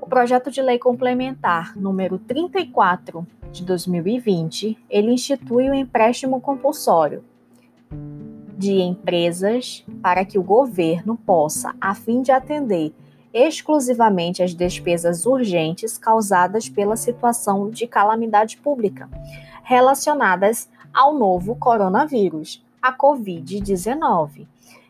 o 0.00 0.06
projeto 0.08 0.50
de 0.50 0.62
lei 0.62 0.78
complementar 0.78 1.76
número 1.76 2.18
34 2.18 3.26
de 3.52 3.64
2020, 3.64 4.78
ele 4.88 5.12
institui 5.12 5.68
o 5.70 5.74
empréstimo 5.74 6.40
compulsório 6.40 7.24
de 8.56 8.80
empresas 8.80 9.84
para 10.02 10.24
que 10.24 10.38
o 10.38 10.42
governo 10.42 11.16
possa, 11.16 11.74
a 11.80 11.94
fim 11.94 12.22
de 12.22 12.32
atender 12.32 12.92
exclusivamente 13.32 14.42
as 14.42 14.54
despesas 14.54 15.26
urgentes 15.26 15.96
causadas 15.96 16.68
pela 16.68 16.96
situação 16.96 17.70
de 17.70 17.86
calamidade 17.86 18.56
pública 18.56 19.08
relacionadas 19.62 20.68
ao 20.92 21.14
novo 21.14 21.54
coronavírus, 21.54 22.64
a 22.80 22.96
Covid-19. 22.96 24.46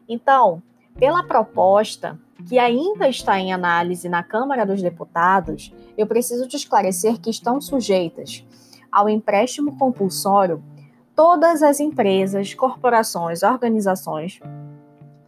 Então, 0.08 0.62
pela 0.96 1.22
proposta 1.22 2.18
que 2.48 2.58
ainda 2.58 3.08
está 3.08 3.38
em 3.38 3.52
análise 3.52 4.08
na 4.08 4.22
Câmara 4.22 4.64
dos 4.64 4.80
Deputados, 4.80 5.74
eu 5.96 6.06
preciso 6.06 6.46
te 6.46 6.56
esclarecer 6.56 7.20
que 7.20 7.28
estão 7.28 7.60
sujeitas 7.60 8.44
ao 8.90 9.08
empréstimo 9.08 9.76
compulsório 9.76 10.62
todas 11.14 11.62
as 11.62 11.80
empresas, 11.80 12.54
corporações, 12.54 13.42
organizações 13.42 14.40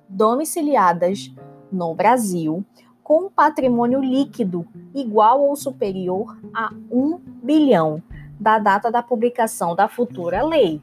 domiciliadas 0.08 1.32
no 1.70 1.94
Brasil 1.94 2.64
com 3.02 3.28
patrimônio 3.28 4.00
líquido 4.00 4.66
igual 4.94 5.40
ou 5.40 5.56
superior 5.56 6.38
a 6.54 6.72
1 6.90 7.18
bilhão 7.42 8.02
da 8.38 8.58
data 8.58 8.90
da 8.90 9.02
publicação 9.02 9.74
da 9.74 9.88
futura 9.88 10.44
lei. 10.44 10.80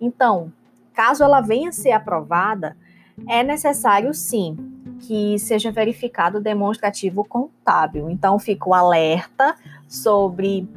Então, 0.00 0.52
caso 0.92 1.24
ela 1.24 1.40
venha 1.40 1.70
a 1.70 1.72
ser 1.72 1.92
aprovada, 1.92 2.76
é 3.26 3.42
necessário 3.42 4.12
sim 4.12 4.56
que 5.00 5.38
seja 5.38 5.72
verificado 5.72 6.38
o 6.38 6.42
demonstrativo 6.42 7.24
contábil. 7.24 8.10
Então, 8.10 8.38
fica 8.38 8.68
o 8.68 8.74
alerta 8.74 9.56
sobre 9.88 10.68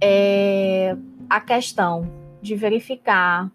é, 0.00 0.96
a 1.28 1.40
questão 1.40 2.10
de 2.40 2.54
verificar 2.54 3.50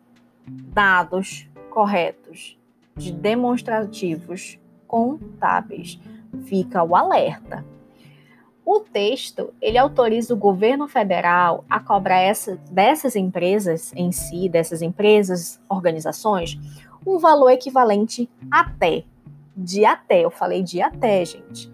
dados 0.47 1.47
corretos, 1.69 2.57
de 2.95 3.12
demonstrativos 3.12 4.59
contábeis. 4.88 6.00
Fica 6.45 6.83
o 6.83 6.95
alerta. 6.95 7.65
O 8.65 8.79
texto, 8.79 9.53
ele 9.62 9.77
autoriza 9.77 10.33
o 10.33 10.38
governo 10.38 10.88
federal 10.88 11.65
a 11.69 11.79
cobrar 11.79 12.19
essa, 12.19 12.55
dessas 12.71 13.15
empresas 13.15 13.91
em 13.95 14.12
si, 14.12 14.47
dessas 14.47 14.81
empresas, 14.81 15.59
organizações, 15.67 16.57
um 17.05 17.17
valor 17.17 17.50
equivalente 17.50 18.29
até, 18.50 19.03
de 19.55 19.83
até, 19.83 20.23
eu 20.23 20.31
falei 20.31 20.63
de 20.63 20.81
até, 20.81 21.25
gente, 21.25 21.71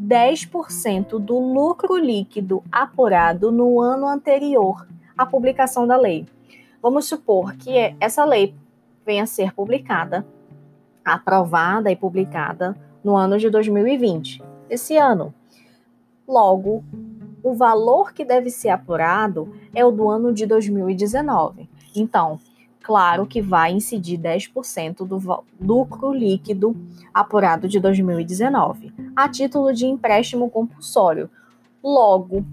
10% 0.00 1.18
do 1.18 1.38
lucro 1.38 1.96
líquido 1.96 2.62
apurado 2.70 3.50
no 3.50 3.80
ano 3.80 4.06
anterior 4.06 4.86
à 5.16 5.26
publicação 5.26 5.86
da 5.86 5.96
lei. 5.96 6.26
Vamos 6.80 7.06
supor 7.06 7.54
que 7.56 7.94
essa 8.00 8.24
lei 8.24 8.54
venha 9.04 9.24
a 9.24 9.26
ser 9.26 9.52
publicada, 9.52 10.26
aprovada 11.04 11.90
e 11.90 11.96
publicada 11.96 12.76
no 13.04 13.16
ano 13.16 13.38
de 13.38 13.50
2020, 13.50 14.42
esse 14.70 14.96
ano. 14.96 15.34
Logo, 16.26 16.82
o 17.42 17.54
valor 17.54 18.12
que 18.12 18.24
deve 18.24 18.50
ser 18.50 18.70
apurado 18.70 19.52
é 19.74 19.84
o 19.84 19.90
do 19.90 20.08
ano 20.08 20.32
de 20.32 20.46
2019. 20.46 21.68
Então, 21.94 22.38
claro 22.82 23.26
que 23.26 23.40
vai 23.40 23.72
incidir 23.72 24.18
10% 24.18 25.06
do 25.06 25.44
lucro 25.60 26.12
líquido 26.12 26.76
apurado 27.14 27.68
de 27.68 27.78
2019, 27.78 28.92
a 29.14 29.28
título 29.28 29.72
de 29.72 29.86
empréstimo 29.86 30.50
compulsório. 30.50 31.30
Logo, 31.82 32.44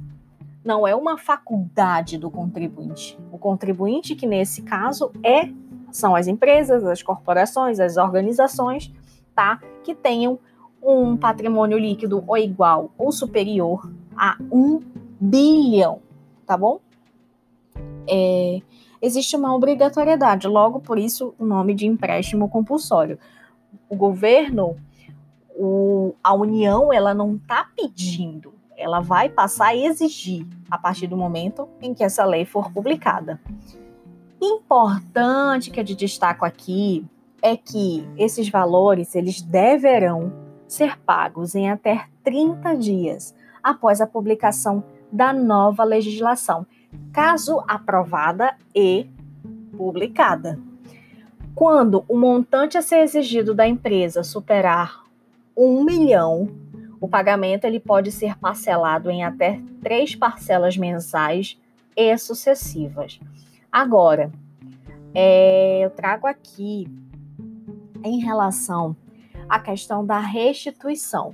não 0.64 0.88
é 0.88 0.96
uma 0.96 1.18
faculdade 1.18 2.18
do 2.18 2.30
contribuinte. 2.30 3.18
O 3.32 3.38
contribuinte, 3.38 4.16
que 4.16 4.28
nesse 4.28 4.62
caso 4.62 5.12
é 5.24 5.50
são 5.92 6.16
as 6.16 6.28
empresas, 6.28 6.86
as 6.86 7.02
corporações, 7.02 7.80
as 7.80 7.98
organizações, 7.98 8.94
tá? 9.34 9.60
Que 9.84 9.96
tenham 9.96 10.38
um 10.82 11.18
patrimônio 11.18 11.78
líquido 11.78 12.24
ou 12.28 12.38
igual 12.38 12.92
ou 12.98 13.12
superior 13.12 13.92
a 14.16 14.38
um 14.52 14.82
bilhão, 15.20 16.00
tá 16.46 16.56
bom? 16.56 16.80
É, 18.08 18.62
existe 19.02 19.36
uma 19.36 19.56
obrigatoriedade, 19.56 20.48
logo 20.48 20.80
por 20.80 20.98
isso 20.98 21.34
o 21.38 21.46
nome 21.46 21.74
de 21.74 21.86
empréstimo 21.86 22.50
compulsório. 22.50 23.18
O 23.88 23.96
governo, 23.96 24.78
o, 25.56 26.14
a 26.24 26.34
União, 26.34 26.92
ela 26.92 27.14
não 27.14 27.36
está 27.36 27.68
pedindo, 27.76 28.54
ela 28.78 29.00
vai 29.00 29.30
passar 29.30 29.68
a 29.68 29.76
exigir 29.76 30.46
a 30.70 30.78
partir 30.78 31.08
do 31.08 31.18
momento 31.18 31.68
em 31.82 31.94
que 31.94 32.04
essa 32.04 32.24
lei 32.26 32.46
for 32.46 32.72
publicada. 32.72 33.40
Importante 34.42 35.70
que 35.70 35.80
eu 35.80 35.84
destaco 35.84 36.46
aqui 36.46 37.06
é 37.42 37.58
que 37.58 38.08
esses 38.18 38.50
valores 38.50 39.16
eles 39.16 39.42
deverão 39.42 40.32
ser 40.68 41.00
pagos 41.00 41.56
em 41.56 41.70
até 41.70 42.06
30 42.24 42.76
dias 42.76 43.36
após 43.64 44.00
a 44.00 44.08
publicação 44.08 44.84
da 45.12 45.34
nova 45.34 45.84
legislação, 45.84 46.66
caso 47.20 47.62
aprovada 47.68 48.56
e 48.74 49.06
publicada. 49.76 50.58
Quando 51.54 52.06
o 52.08 52.18
montante 52.18 52.78
a 52.78 52.82
ser 52.82 53.00
exigido 53.00 53.54
da 53.54 53.68
empresa 53.68 54.24
superar 54.24 55.04
um 55.56 55.84
milhão, 55.84 56.50
o 56.98 57.10
pagamento 57.10 57.66
ele 57.66 57.78
pode 57.78 58.10
ser 58.10 58.38
parcelado 58.38 59.12
em 59.12 59.26
até 59.26 59.60
três 59.84 60.16
parcelas 60.16 60.78
mensais 60.78 61.60
e 61.94 62.18
sucessivas. 62.18 63.20
Agora, 63.70 64.32
é, 65.14 65.82
eu 65.84 65.90
trago 65.90 66.26
aqui 66.26 66.88
em 68.02 68.22
relação 68.22 68.96
a 69.50 69.60
questão 69.60 70.06
da 70.06 70.20
restituição. 70.20 71.34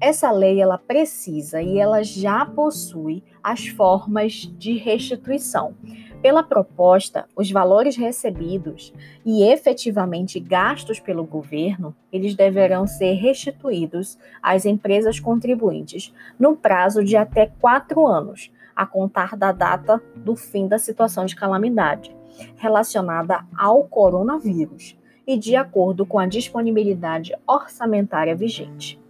Essa 0.00 0.32
lei 0.32 0.60
ela 0.60 0.76
precisa 0.76 1.62
e 1.62 1.78
ela 1.78 2.02
já 2.02 2.44
possui 2.44 3.22
as 3.48 3.66
formas 3.66 4.52
de 4.58 4.76
restituição. 4.76 5.74
Pela 6.20 6.42
proposta, 6.42 7.26
os 7.34 7.50
valores 7.50 7.96
recebidos 7.96 8.92
e 9.24 9.42
efetivamente 9.42 10.38
gastos 10.38 11.00
pelo 11.00 11.24
governo, 11.24 11.96
eles 12.12 12.34
deverão 12.34 12.86
ser 12.86 13.14
restituídos 13.14 14.18
às 14.42 14.66
empresas 14.66 15.18
contribuintes 15.18 16.12
no 16.38 16.54
prazo 16.56 17.02
de 17.02 17.16
até 17.16 17.46
quatro 17.46 18.06
anos, 18.06 18.52
a 18.76 18.84
contar 18.84 19.34
da 19.34 19.50
data 19.50 19.98
do 20.14 20.36
fim 20.36 20.68
da 20.68 20.78
situação 20.78 21.24
de 21.24 21.34
calamidade 21.34 22.14
relacionada 22.56 23.46
ao 23.56 23.84
coronavírus, 23.84 24.94
e 25.26 25.38
de 25.38 25.56
acordo 25.56 26.04
com 26.04 26.18
a 26.18 26.26
disponibilidade 26.26 27.34
orçamentária 27.46 28.36
vigente. 28.36 29.00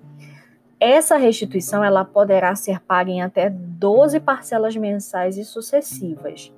Essa 0.80 1.16
restituição 1.16 1.82
ela 1.82 2.04
poderá 2.04 2.54
ser 2.54 2.80
paga 2.80 3.10
em 3.10 3.20
até 3.20 3.50
12 3.50 4.20
parcelas 4.20 4.76
mensais 4.76 5.36
e 5.36 5.44
sucessivas. 5.44 6.52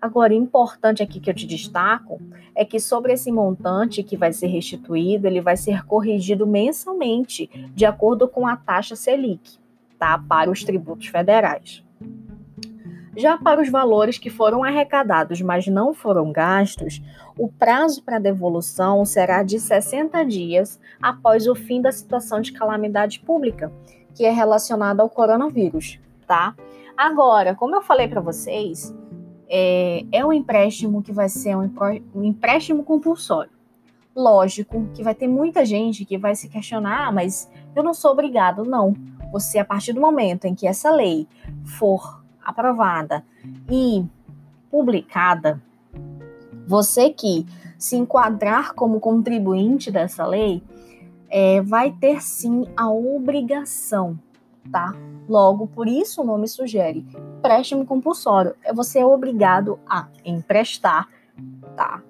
Agora, 0.00 0.34
importante 0.34 1.02
aqui 1.02 1.18
que 1.18 1.30
eu 1.30 1.34
te 1.34 1.46
destaco 1.46 2.20
é 2.54 2.64
que 2.64 2.78
sobre 2.78 3.12
esse 3.14 3.32
montante 3.32 4.02
que 4.02 4.16
vai 4.16 4.32
ser 4.32 4.48
restituído, 4.48 5.26
ele 5.26 5.40
vai 5.40 5.56
ser 5.56 5.84
corrigido 5.86 6.46
mensalmente, 6.46 7.48
de 7.74 7.86
acordo 7.86 8.28
com 8.28 8.46
a 8.46 8.56
taxa 8.56 8.96
Selic, 8.96 9.58
tá? 9.98 10.18
Para 10.18 10.50
os 10.50 10.62
tributos 10.62 11.06
federais. 11.06 11.82
Já 13.16 13.38
para 13.38 13.60
os 13.60 13.68
valores 13.68 14.18
que 14.18 14.30
foram 14.30 14.64
arrecadados, 14.64 15.40
mas 15.40 15.66
não 15.66 15.94
foram 15.94 16.32
gastos, 16.32 17.00
o 17.38 17.48
prazo 17.48 18.02
para 18.02 18.18
devolução 18.18 19.04
será 19.04 19.42
de 19.42 19.60
60 19.60 20.24
dias 20.24 20.80
após 21.00 21.46
o 21.46 21.54
fim 21.54 21.80
da 21.80 21.92
situação 21.92 22.40
de 22.40 22.52
calamidade 22.52 23.20
pública, 23.20 23.72
que 24.14 24.24
é 24.24 24.30
relacionada 24.30 25.02
ao 25.02 25.10
coronavírus, 25.10 26.00
tá? 26.26 26.54
Agora, 26.96 27.54
como 27.54 27.74
eu 27.74 27.82
falei 27.82 28.08
para 28.08 28.20
vocês, 28.20 28.94
é, 29.48 30.04
é, 30.12 30.24
um 30.24 30.32
empréstimo 30.32 31.02
que 31.02 31.12
vai 31.12 31.28
ser 31.28 31.56
um, 31.56 31.70
um 32.14 32.24
empréstimo 32.24 32.82
compulsório. 32.82 33.52
Lógico 34.14 34.88
que 34.94 35.02
vai 35.02 35.14
ter 35.14 35.26
muita 35.26 35.64
gente 35.64 36.04
que 36.04 36.16
vai 36.16 36.36
se 36.36 36.48
questionar, 36.48 37.08
ah, 37.08 37.12
mas 37.12 37.50
eu 37.74 37.82
não 37.82 37.92
sou 37.92 38.12
obrigado, 38.12 38.64
não. 38.64 38.94
Você, 39.32 39.58
a 39.58 39.64
partir 39.64 39.92
do 39.92 40.00
momento 40.00 40.44
em 40.44 40.54
que 40.54 40.66
essa 40.66 40.90
lei 40.90 41.26
for 41.64 42.23
aprovada 42.44 43.24
e 43.70 44.04
publicada, 44.70 45.60
você 46.66 47.10
que 47.10 47.46
se 47.78 47.96
enquadrar 47.96 48.74
como 48.74 49.00
contribuinte 49.00 49.90
dessa 49.90 50.26
lei, 50.26 50.62
é, 51.28 51.60
vai 51.60 51.90
ter 51.90 52.22
sim 52.22 52.66
a 52.76 52.90
obrigação, 52.90 54.18
tá? 54.70 54.94
Logo, 55.28 55.66
por 55.66 55.88
isso 55.88 56.22
o 56.22 56.24
nome 56.24 56.46
sugere 56.46 57.04
empréstimo 57.38 57.84
compulsório. 57.84 58.54
É 58.62 58.72
você 58.72 59.00
é 59.00 59.06
obrigado 59.06 59.78
a 59.86 60.06
emprestar, 60.24 61.08
tá? 61.76 62.02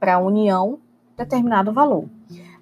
Para 0.00 0.14
a 0.16 0.18
União 0.18 0.78
determinado 1.16 1.72
valor. 1.72 2.08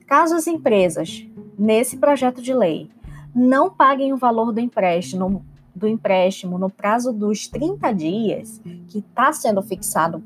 Caso 0.06 0.34
as 0.34 0.46
empresas, 0.46 1.26
nesse 1.58 1.96
projeto 1.96 2.42
de 2.42 2.52
lei, 2.52 2.90
não 3.34 3.70
paguem 3.70 4.12
o 4.12 4.18
valor 4.18 4.52
do 4.52 4.60
empréstimo 4.60 5.44
do 5.74 5.88
empréstimo 5.88 6.58
no 6.58 6.70
prazo 6.70 7.12
dos 7.12 7.48
30 7.48 7.92
dias, 7.92 8.60
que 8.88 8.98
está 8.98 9.32
sendo 9.32 9.62
fixado 9.62 10.22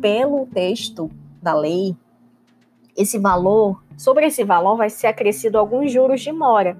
pelo 0.00 0.46
texto 0.46 1.10
da 1.42 1.54
lei, 1.54 1.96
esse 2.98 3.16
valor, 3.16 3.80
sobre 3.96 4.26
esse 4.26 4.42
valor 4.42 4.76
vai 4.76 4.90
ser 4.90 5.06
acrescido 5.06 5.56
alguns 5.56 5.92
juros 5.92 6.20
de 6.20 6.32
mora. 6.32 6.76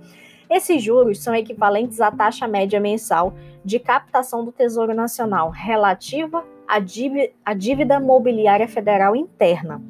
Esses 0.51 0.83
juros 0.83 1.23
são 1.23 1.33
equivalentes 1.33 2.01
à 2.01 2.11
taxa 2.11 2.49
média 2.49 2.81
mensal 2.81 3.35
de 3.65 3.79
captação 3.79 4.45
do 4.45 4.51
Tesouro 4.51 4.93
Nacional 4.93 5.51
relativa 5.51 6.45
à 6.67 6.81
dívida, 6.81 7.31
à 7.45 7.55
dívida 7.55 8.01
mobiliária 8.01 8.67
federal 8.67 9.15
interna. 9.15 9.81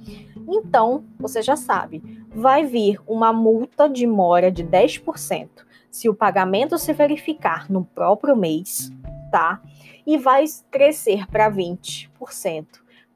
Então, 0.47 1.05
você 1.19 1.41
já 1.41 1.57
sabe, 1.57 2.03
vai 2.29 2.65
vir 2.65 3.01
uma 3.07 3.33
multa 3.33 3.89
de 3.89 4.07
mora 4.07 4.51
de 4.51 4.63
10% 4.63 5.49
se 5.91 6.09
o 6.09 6.15
pagamento 6.15 6.79
se 6.79 6.93
verificar 6.93 7.71
no 7.71 7.85
próprio 7.85 8.37
mês, 8.37 8.91
tá? 9.31 9.61
E 10.07 10.17
vai 10.17 10.45
crescer 10.71 11.27
para 11.27 11.51
20% 11.51 12.67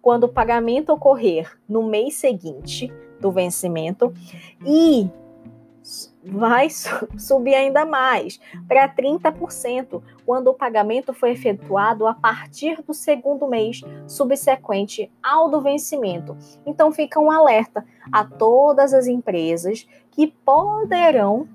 quando 0.00 0.24
o 0.24 0.28
pagamento 0.28 0.92
ocorrer 0.92 1.58
no 1.68 1.82
mês 1.84 2.14
seguinte 2.16 2.92
do 3.20 3.30
vencimento 3.30 4.12
e 4.66 5.08
vai 6.24 6.68
subir 7.18 7.54
ainda 7.54 7.84
mais 7.84 8.40
para 8.68 8.88
30% 8.88 10.02
quando 10.24 10.48
o 10.48 10.54
pagamento 10.54 11.12
foi 11.12 11.30
efetuado 11.32 12.06
a 12.06 12.14
partir 12.14 12.80
do 12.82 12.94
segundo 12.94 13.48
mês 13.48 13.80
subsequente 14.06 15.10
ao 15.22 15.50
do 15.50 15.60
vencimento. 15.60 16.36
Então 16.64 16.92
fica 16.92 17.18
um 17.18 17.30
alerta 17.30 17.84
a 18.10 18.24
todas 18.24 18.94
as 18.94 19.06
empresas 19.06 19.86
que 20.12 20.28
poderão 20.28 21.48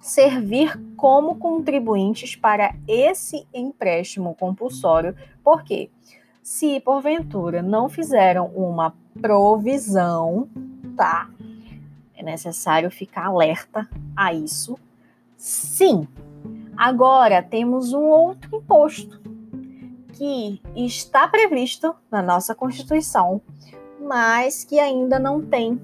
servir 0.00 0.78
como 0.96 1.36
contribuintes 1.36 2.36
para 2.36 2.74
esse 2.86 3.46
empréstimo 3.52 4.34
compulsório, 4.34 5.16
porque 5.42 5.90
se 6.42 6.80
porventura 6.80 7.62
não 7.62 7.88
fizeram 7.88 8.46
uma 8.46 8.94
provisão, 9.20 10.48
tá? 10.96 11.28
É 12.16 12.22
necessário 12.22 12.90
ficar 12.90 13.26
alerta 13.26 13.88
a 14.16 14.32
isso. 14.32 14.78
Sim. 15.36 16.08
Agora 16.76 17.42
temos 17.42 17.92
um 17.92 18.04
outro 18.04 18.56
imposto 18.56 19.20
que 20.12 20.60
está 20.74 21.28
previsto 21.28 21.94
na 22.10 22.22
nossa 22.22 22.54
Constituição, 22.54 23.40
mas 24.00 24.64
que 24.64 24.80
ainda 24.80 25.18
não 25.18 25.40
tem. 25.40 25.80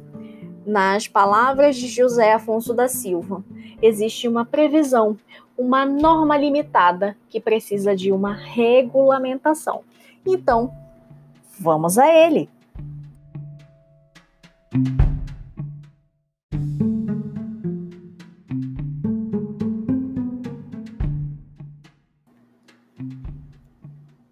Nas 0.67 1.07
palavras 1.07 1.77
de 1.77 1.87
José 1.89 2.33
Afonso 2.33 2.73
da 2.73 2.89
Silva, 2.89 3.45
existe 3.87 4.27
uma 4.27 4.47
previsão, 4.47 5.19
uma 5.59 5.85
norma 5.85 6.37
limitada 6.37 7.17
que 7.29 7.39
precisa 7.39 7.95
de 7.95 8.11
uma 8.11 8.35
regulamentação. 8.35 9.83
Então, 10.27 10.73
vamos 11.61 11.99
a 11.99 12.09
ele. 12.09 12.49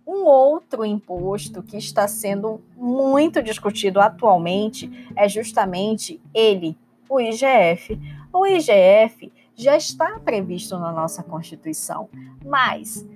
Um 0.07 0.25
outro 0.25 0.85
imposto 0.85 1.63
que 1.63 1.77
está 1.77 2.09
sendo 2.09 2.61
muito 2.75 3.43
discutido 3.43 4.01
atualmente 4.01 4.91
é 5.15 5.29
justamente 5.29 6.19
ele, 6.33 6.77
o 7.09 7.21
IGF. 7.21 8.01
O 8.33 8.47
IGF 8.47 9.31
já 9.55 9.77
está 9.77 10.19
previsto 10.21 10.79
na 10.79 10.93
nossa 10.93 11.23
Constituição, 11.23 12.09
mas 12.45 13.07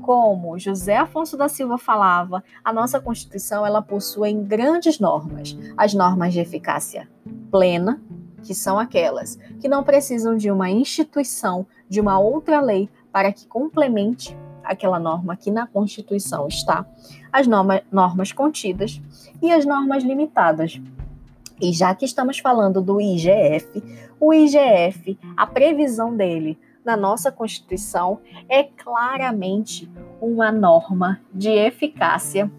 como 0.00 0.58
José 0.58 0.96
Afonso 0.96 1.36
da 1.36 1.48
Silva 1.48 1.78
falava, 1.78 2.42
a 2.64 2.72
nossa 2.72 3.00
Constituição 3.00 3.64
ela 3.64 3.82
possui 3.82 4.32
grandes 4.32 4.98
normas, 4.98 5.56
as 5.76 5.94
normas 5.94 6.32
de 6.32 6.40
eficácia 6.40 7.08
plena, 7.50 8.00
que 8.42 8.54
são 8.54 8.78
aquelas 8.78 9.36
que 9.60 9.68
não 9.68 9.84
precisam 9.84 10.36
de 10.36 10.50
uma 10.50 10.70
instituição, 10.70 11.66
de 11.88 12.00
uma 12.00 12.18
outra 12.18 12.60
lei 12.60 12.88
para 13.12 13.32
que 13.32 13.46
complemente 13.46 14.36
aquela 14.64 14.98
norma 14.98 15.36
que 15.36 15.50
na 15.50 15.66
Constituição 15.66 16.46
está, 16.46 16.86
as 17.32 17.46
norma, 17.46 17.82
normas 17.90 18.32
contidas 18.32 19.00
e 19.42 19.50
as 19.50 19.66
normas 19.66 20.02
limitadas. 20.02 20.80
E 21.60 21.72
já 21.72 21.94
que 21.94 22.04
estamos 22.04 22.38
falando 22.38 22.80
do 22.80 23.00
IGF, 23.00 23.82
o 24.20 24.34
IGF, 24.34 25.18
a 25.34 25.46
previsão 25.46 26.14
dele 26.14 26.58
na 26.84 26.96
nossa 26.96 27.32
Constituição 27.32 28.20
é 28.48 28.62
claramente 28.62 29.90
uma 30.20 30.52
norma 30.52 31.20
de 31.32 31.48
eficácia 31.48 32.50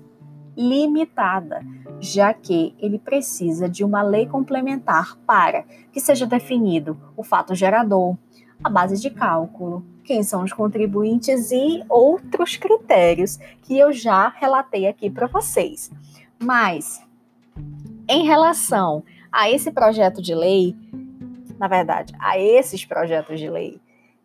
limitada, 0.57 1.63
já 1.99 2.33
que 2.33 2.75
ele 2.79 2.97
precisa 2.97 3.69
de 3.69 3.83
uma 3.83 4.01
lei 4.01 4.25
complementar 4.25 5.17
para 5.25 5.63
que 5.91 5.99
seja 5.99 6.25
definido 6.25 6.99
o 7.15 7.23
fato 7.23 7.53
gerador, 7.53 8.17
a 8.63 8.69
base 8.69 8.99
de 8.99 9.09
cálculo, 9.09 9.85
quem 10.03 10.23
são 10.23 10.43
os 10.43 10.51
contribuintes 10.51 11.51
e 11.51 11.83
outros 11.87 12.57
critérios 12.57 13.37
que 13.61 13.77
eu 13.77 13.93
já 13.93 14.27
relatei 14.29 14.87
aqui 14.87 15.09
para 15.09 15.27
vocês. 15.27 15.91
Mas, 16.39 17.01
em 18.09 18.25
relação 18.25 19.03
a 19.31 19.49
esse 19.49 19.71
projeto 19.71 20.21
de 20.21 20.35
lei, 20.35 20.75
na 21.61 21.67
verdade, 21.67 22.11
a 22.19 22.39
esses 22.39 22.83
projetos 22.83 23.39
de 23.39 23.47
lei, 23.47 23.79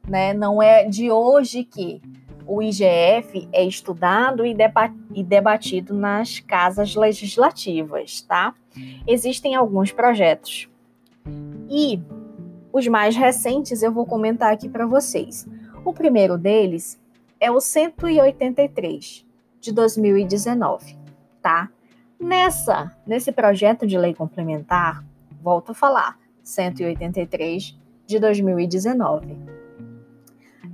né, 0.09 0.33
não 0.33 0.63
é 0.63 0.89
de 0.89 1.11
hoje 1.11 1.65
que 1.65 2.01
o 2.47 2.63
IGF 2.63 3.47
é 3.53 3.63
estudado 3.63 4.43
e, 4.47 5.23
debatido 5.23 5.93
nas 5.93 6.41
casas 6.41 6.95
legislativas, 6.95 8.23
tá? 8.23 8.55
Existem 9.07 9.55
alguns 9.55 9.93
projetos. 9.93 10.67
E 11.69 12.01
os 12.73 12.89
mais 12.89 13.15
recentes 13.15 13.83
eu 13.83 13.93
vou 13.93 14.07
comentar 14.07 14.51
aqui 14.51 14.67
para 14.67 14.87
vocês. 14.87 15.47
O 15.85 15.93
primeiro 15.93 16.39
deles 16.39 16.99
é 17.39 17.51
o 17.51 17.61
183 17.61 19.27
de 19.61 19.73
2019, 19.73 20.97
tá? 21.43 21.69
Nessa, 22.19 22.97
nesse 23.07 23.31
projeto 23.31 23.87
de 23.87 23.99
lei 23.99 24.15
complementar, 24.15 25.05
volto 25.43 25.73
a 25.73 25.75
falar, 25.75 26.17
183 26.47 27.77
de 28.07 28.19
2019. 28.21 29.37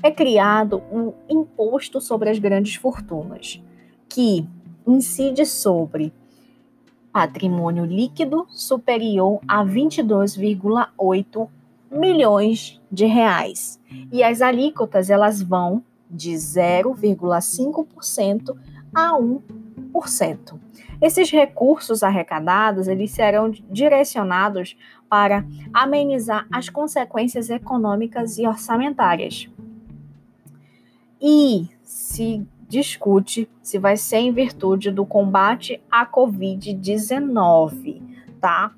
É 0.02 0.10
criado 0.10 0.82
um 0.92 1.14
imposto 1.28 2.00
sobre 2.00 2.28
as 2.28 2.38
grandes 2.38 2.74
fortunas, 2.74 3.62
que 4.08 4.44
incide 4.86 5.46
sobre 5.46 6.12
patrimônio 7.12 7.84
líquido 7.84 8.46
superior 8.50 9.40
a 9.48 9.64
22,8 9.64 11.48
milhões 11.90 12.80
de 12.90 13.06
reais. 13.06 13.80
E 14.10 14.22
as 14.22 14.42
alíquotas 14.42 15.08
elas 15.08 15.40
vão 15.42 15.82
de 16.10 16.32
0,5% 16.32 18.56
a 18.94 19.12
1%. 19.12 20.58
Esses 21.02 21.30
recursos 21.32 22.04
arrecadados, 22.04 22.86
eles 22.86 23.10
serão 23.10 23.50
direcionados 23.50 24.76
para 25.08 25.44
amenizar 25.74 26.46
as 26.48 26.68
consequências 26.68 27.50
econômicas 27.50 28.38
e 28.38 28.46
orçamentárias. 28.46 29.48
E 31.20 31.68
se 31.82 32.46
discute 32.68 33.50
se 33.60 33.80
vai 33.80 33.96
ser 33.96 34.18
em 34.18 34.32
virtude 34.32 34.92
do 34.92 35.04
combate 35.04 35.82
à 35.90 36.06
Covid-19, 36.06 38.00
tá? 38.40 38.72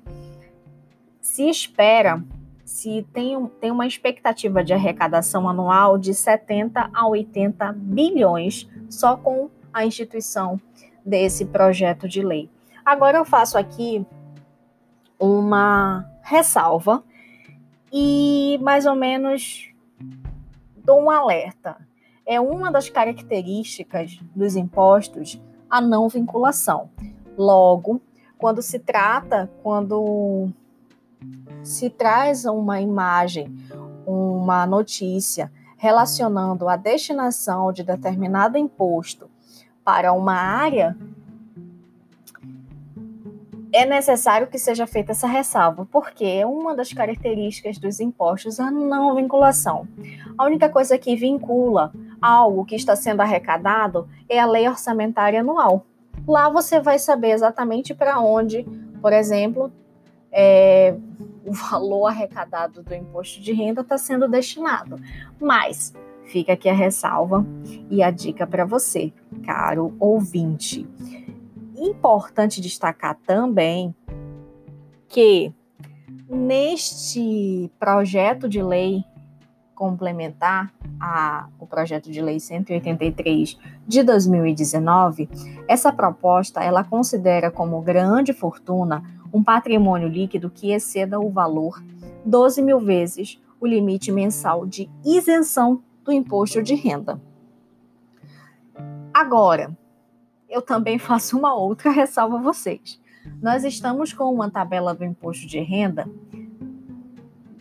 Se 1.21 1.47
espera 1.47 2.23
se 2.65 3.05
tem, 3.13 3.45
tem 3.61 3.69
uma 3.69 3.85
expectativa 3.85 4.63
de 4.63 4.73
arrecadação 4.73 5.47
anual 5.47 5.99
de 5.99 6.11
70 6.11 6.89
a 6.91 7.07
80 7.07 7.71
bilhões 7.73 8.67
só 8.89 9.15
com 9.15 9.51
a 9.71 9.85
instituição 9.85 10.59
desse 11.05 11.45
projeto 11.45 12.07
de 12.07 12.21
lei. 12.23 12.49
Agora 12.83 13.17
eu 13.17 13.25
faço 13.25 13.57
aqui 13.57 14.05
uma 15.19 16.09
ressalva 16.21 17.03
e 17.91 18.59
mais 18.61 18.85
ou 18.85 18.95
menos 18.95 19.71
dou 20.83 21.03
um 21.03 21.09
alerta. 21.09 21.77
É 22.25 22.41
uma 22.41 22.71
das 22.71 22.89
características 22.89 24.19
dos 24.35 24.55
impostos 24.55 25.39
a 25.69 25.79
não 25.79 26.09
vinculação. 26.09 26.89
Logo, 27.37 28.01
quando 28.37 28.61
se 28.61 28.79
trata, 28.79 29.49
quando 29.61 30.49
se 31.63 31.89
traz 31.89 32.45
uma 32.45 32.81
imagem, 32.81 33.55
uma 34.05 34.65
notícia 34.65 35.51
relacionando 35.77 36.67
a 36.67 36.75
destinação 36.75 37.71
de 37.71 37.83
determinado 37.83 38.57
imposto 38.57 39.29
para 39.85 40.11
uma 40.11 40.33
área, 40.33 40.97
é 43.71 43.85
necessário 43.85 44.47
que 44.47 44.57
seja 44.57 44.87
feita 44.87 45.11
essa 45.11 45.27
ressalva, 45.27 45.85
porque 45.91 46.43
uma 46.45 46.73
das 46.73 46.91
características 46.91 47.77
dos 47.77 47.99
impostos 47.99 48.57
é 48.57 48.63
a 48.63 48.71
não 48.71 49.13
vinculação. 49.15 49.87
A 50.37 50.45
única 50.45 50.69
coisa 50.69 50.97
que 50.97 51.15
vincula 51.15 51.93
algo 52.21 52.65
que 52.65 52.75
está 52.75 52.95
sendo 52.95 53.21
arrecadado 53.21 54.09
é 54.27 54.39
a 54.39 54.45
lei 54.45 54.67
orçamentária 54.67 55.41
anual. 55.41 55.85
Lá 56.27 56.49
você 56.49 56.79
vai 56.79 56.97
saber 56.97 57.31
exatamente 57.31 57.93
para 57.93 58.19
onde, 58.19 58.63
por 59.01 59.13
exemplo, 59.13 59.71
é, 60.31 60.95
o 61.45 61.51
valor 61.51 62.07
arrecadado 62.07 62.81
do 62.81 62.95
imposto 62.95 63.41
de 63.41 63.53
renda 63.53 63.81
está 63.81 63.97
sendo 63.97 64.27
destinado. 64.27 64.99
Mas 65.39 65.93
fica 66.25 66.53
aqui 66.53 66.69
a 66.69 66.73
ressalva 66.73 67.45
e 67.89 68.01
a 68.03 68.11
dica 68.11 68.45
para 68.45 68.65
você, 68.65 69.13
caro 69.45 69.95
ouvinte. 69.99 70.87
Importante 71.77 72.61
destacar 72.61 73.17
também 73.25 73.93
que 75.07 75.53
neste 76.29 77.71
projeto 77.79 78.49
de 78.49 78.61
lei 78.61 79.03
complementar 79.75 80.73
a, 80.99 81.47
o 81.59 81.67
projeto 81.67 82.09
de 82.09 82.21
lei 82.21 82.39
183 82.39 83.57
de 83.85 84.03
2019, 84.03 85.29
essa 85.67 85.91
proposta 85.91 86.63
ela 86.63 86.83
considera 86.83 87.51
como 87.51 87.81
grande 87.81 88.31
fortuna 88.31 89.03
um 89.33 89.43
patrimônio 89.43 90.07
líquido 90.07 90.49
que 90.49 90.71
exceda 90.71 91.19
o 91.19 91.29
valor 91.29 91.83
12 92.25 92.61
mil 92.61 92.79
vezes 92.79 93.39
o 93.59 93.67
limite 93.67 94.11
mensal 94.11 94.65
de 94.65 94.89
isenção 95.03 95.83
do 96.05 96.13
imposto 96.13 96.61
de 96.61 96.75
renda. 96.75 97.19
Agora, 99.11 99.75
eu 100.47 100.61
também 100.61 100.99
faço 100.99 101.37
uma 101.37 101.53
outra 101.53 101.89
ressalva 101.89 102.37
a 102.37 102.41
vocês. 102.41 103.01
Nós 103.41 103.63
estamos 103.63 104.13
com 104.13 104.31
uma 104.31 104.51
tabela 104.51 104.93
do 104.93 105.03
imposto 105.03 105.47
de 105.47 105.59
renda, 105.59 106.07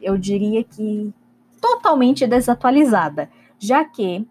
eu 0.00 0.18
diria 0.18 0.62
que 0.62 1.12
totalmente 1.58 2.26
desatualizada, 2.26 3.30
já 3.58 3.82
que 3.82 4.28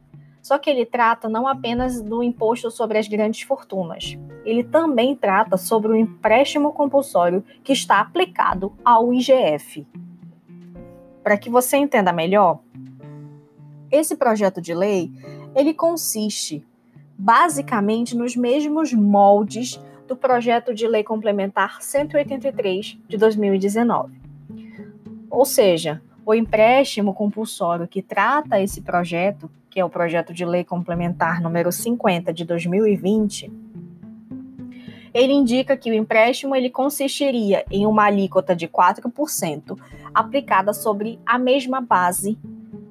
só 0.47 0.57
que 0.57 0.69
ele 0.69 0.85
trata 0.85 1.27
não 1.27 1.45
apenas 1.45 2.01
do 2.01 2.23
imposto 2.23 2.71
sobre 2.71 2.97
as 2.97 3.05
grandes 3.05 3.41
fortunas, 3.41 4.17
ele 4.45 4.63
também 4.63 5.13
trata 5.13 5.57
sobre 5.57 5.91
o 5.91 5.95
empréstimo 5.97 6.71
compulsório 6.71 7.43
que 7.65 7.73
está 7.73 7.99
aplicado 7.99 8.71
ao 8.81 9.13
IGF. 9.13 9.85
Para 11.21 11.37
que 11.37 11.49
você 11.49 11.75
entenda 11.75 12.13
melhor, 12.13 12.59
esse 13.91 14.15
projeto 14.15 14.61
de 14.61 14.73
lei 14.73 15.11
ele 15.53 15.73
consiste 15.73 16.65
basicamente 17.17 18.15
nos 18.15 18.33
mesmos 18.37 18.93
moldes 18.93 19.77
do 20.07 20.15
projeto 20.15 20.73
de 20.73 20.87
lei 20.87 21.03
complementar 21.03 21.81
183 21.81 22.97
de 23.05 23.17
2019. 23.17 24.13
Ou 25.29 25.43
seja, 25.43 26.01
o 26.27 26.33
empréstimo 26.33 27.13
compulsório 27.13 27.87
que 27.87 28.01
trata 28.01 28.59
esse 28.59 28.81
projeto, 28.81 29.49
que 29.69 29.79
é 29.79 29.85
o 29.85 29.89
projeto 29.89 30.33
de 30.33 30.43
lei 30.43 30.61
complementar 30.61 31.41
número 31.41 31.71
50 31.71 32.33
de 32.33 32.43
2020, 32.43 33.49
ele 35.13 35.31
indica 35.31 35.77
que 35.77 35.89
o 35.89 35.93
empréstimo 35.93 36.53
ele 36.53 36.69
consistiria 36.69 37.63
em 37.71 37.85
uma 37.85 38.03
alíquota 38.03 38.53
de 38.53 38.67
4% 38.67 39.79
aplicada 40.13 40.73
sobre 40.73 41.17
a 41.25 41.39
mesma 41.39 41.79
base 41.79 42.37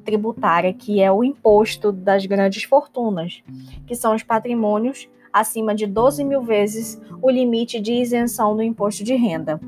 tributária, 0.02 0.72
que 0.72 1.02
é 1.02 1.12
o 1.12 1.22
imposto 1.22 1.92
das 1.92 2.24
grandes 2.24 2.62
fortunas, 2.62 3.42
que 3.86 3.94
são 3.94 4.14
os 4.14 4.22
patrimônios 4.22 5.10
acima 5.30 5.74
de 5.74 5.86
12 5.86 6.24
mil 6.24 6.40
vezes 6.40 6.98
o 7.20 7.28
limite 7.28 7.80
de 7.80 7.92
isenção 7.92 8.56
do 8.56 8.62
imposto 8.62 9.04
de 9.04 9.14
renda. 9.14 9.60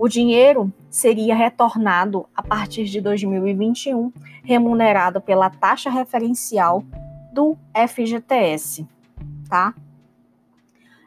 O 0.00 0.08
dinheiro 0.08 0.72
seria 0.88 1.34
retornado 1.34 2.26
a 2.34 2.42
partir 2.42 2.84
de 2.84 3.02
2021, 3.02 4.10
remunerado 4.42 5.20
pela 5.20 5.50
taxa 5.50 5.90
referencial 5.90 6.82
do 7.34 7.54
FGTS, 7.86 8.88
tá? 9.46 9.74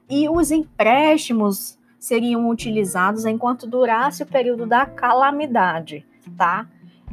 E 0.07 0.29
os 0.29 0.51
empréstimos 0.51 1.75
seriam 1.97 2.47
utilizados 2.47 3.25
enquanto 3.25 3.65
durasse 3.65 4.21
o 4.21 4.27
período 4.27 4.67
da 4.67 4.85
calamidade, 4.85 6.05
tá? 6.37 6.67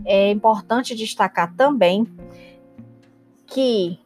é 0.04 0.30
importante 0.30 0.94
destacar 0.94 1.54
também 1.54 2.06
que 3.46 3.98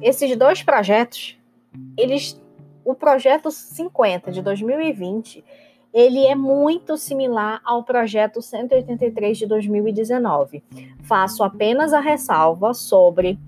esses 0.00 0.36
dois 0.36 0.62
projetos, 0.62 1.38
eles, 1.96 2.40
o 2.84 2.94
projeto 2.94 3.50
50 3.50 4.32
de 4.32 4.42
2020, 4.42 5.44
ele 5.92 6.24
é 6.24 6.34
muito 6.34 6.96
similar 6.96 7.60
ao 7.64 7.84
projeto 7.84 8.40
183 8.40 9.36
de 9.36 9.46
2019. 9.46 10.62
Faço 11.02 11.44
apenas 11.44 11.92
a 11.92 12.00
ressalva 12.00 12.72
sobre 12.72 13.38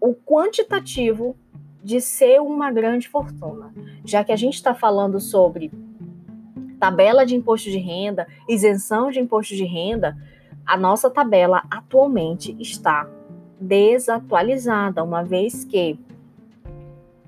o 0.00 0.14
quantitativo 0.14 1.36
de 1.82 2.00
ser 2.00 2.40
uma 2.40 2.70
grande 2.70 3.08
fortuna, 3.08 3.72
já 4.04 4.22
que 4.22 4.30
a 4.30 4.36
gente 4.36 4.54
está 4.54 4.72
falando 4.72 5.18
sobre 5.18 5.72
tabela 6.78 7.26
de 7.26 7.34
imposto 7.34 7.70
de 7.70 7.78
renda, 7.78 8.26
isenção 8.48 9.10
de 9.10 9.18
imposto 9.18 9.54
de 9.54 9.64
renda, 9.64 10.16
a 10.64 10.76
nossa 10.76 11.10
tabela 11.10 11.64
atualmente 11.70 12.56
está 12.60 13.08
desatualizada, 13.60 15.02
uma 15.02 15.22
vez 15.22 15.64
que 15.64 15.98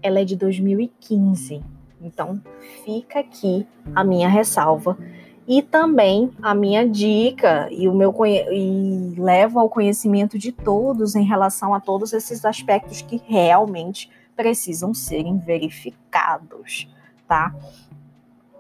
ela 0.02 0.20
é 0.20 0.24
de 0.24 0.36
2015. 0.36 1.73
Então, 2.04 2.40
fica 2.84 3.20
aqui 3.20 3.66
a 3.94 4.04
minha 4.04 4.28
ressalva 4.28 4.96
e 5.48 5.62
também 5.62 6.30
a 6.42 6.54
minha 6.54 6.88
dica 6.88 7.68
e 7.70 7.88
o 7.88 7.94
meu 7.94 8.14
e 8.24 9.14
levo 9.18 9.58
ao 9.58 9.68
conhecimento 9.68 10.38
de 10.38 10.52
todos 10.52 11.14
em 11.14 11.24
relação 11.24 11.74
a 11.74 11.80
todos 11.80 12.12
esses 12.12 12.44
aspectos 12.44 13.00
que 13.00 13.20
realmente 13.26 14.10
precisam 14.36 14.92
serem 14.92 15.38
verificados, 15.38 16.88
tá? 17.26 17.54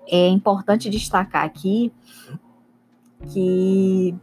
É 0.06 0.28
importante 0.28 0.88
destacar 0.88 1.44
aqui 1.44 1.92
que 3.32 4.14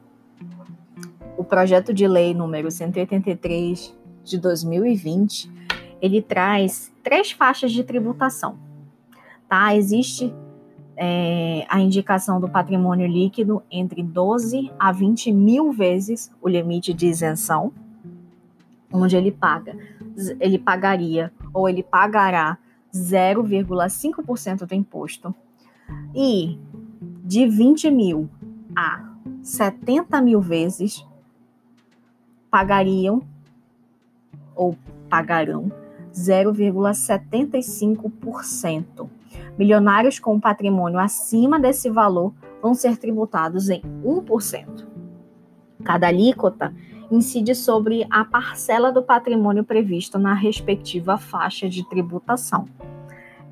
o 1.38 1.44
projeto 1.44 1.94
de 1.94 2.08
lei 2.08 2.34
número 2.34 2.70
183 2.70 3.96
de 4.24 4.38
2020, 4.38 5.52
ele 6.00 6.22
traz 6.22 6.92
três 7.04 7.32
faixas 7.32 7.72
de 7.72 7.84
tributação. 7.84 8.71
Tá? 9.52 9.76
Existe 9.76 10.34
é, 10.96 11.66
a 11.68 11.82
indicação 11.82 12.40
do 12.40 12.48
patrimônio 12.48 13.06
líquido 13.06 13.62
entre 13.70 14.02
12 14.02 14.72
a 14.80 14.94
20 14.94 15.30
mil 15.34 15.74
vezes 15.74 16.32
o 16.42 16.48
limite 16.48 16.94
de 16.94 17.08
isenção, 17.08 17.74
onde 18.94 19.18
ele 19.18 19.30
paga, 19.30 19.76
ele 20.40 20.58
pagaria 20.58 21.34
ou 21.54 21.68
ele 21.68 21.84
pagará 21.84 22.58
0,5% 22.96 24.66
do 24.66 24.74
imposto. 24.74 25.36
E 26.16 26.58
de 27.26 27.46
20 27.46 27.92
mil 27.92 28.30
a 28.74 29.04
70 29.44 30.22
mil 30.22 30.40
vezes 30.40 31.06
pagariam 32.50 33.22
ou 34.56 34.78
pagarão 35.10 35.70
0,75%. 36.14 39.10
Milionários 39.58 40.20
com 40.20 40.40
patrimônio 40.40 41.00
acima 41.00 41.60
desse 41.60 41.90
valor 41.90 42.34
vão 42.62 42.74
ser 42.74 42.98
tributados 42.98 43.70
em 43.70 43.82
1%. 44.04 44.88
Cada 45.84 46.08
alíquota 46.08 46.74
incide 47.12 47.54
sobre 47.54 48.08
a 48.10 48.24
parcela 48.24 48.92
do 48.92 49.04
patrimônio 49.04 49.64
prevista 49.64 50.18
na 50.18 50.34
respectiva 50.34 51.18
faixa 51.18 51.68
de 51.68 51.88
tributação. 51.90 52.66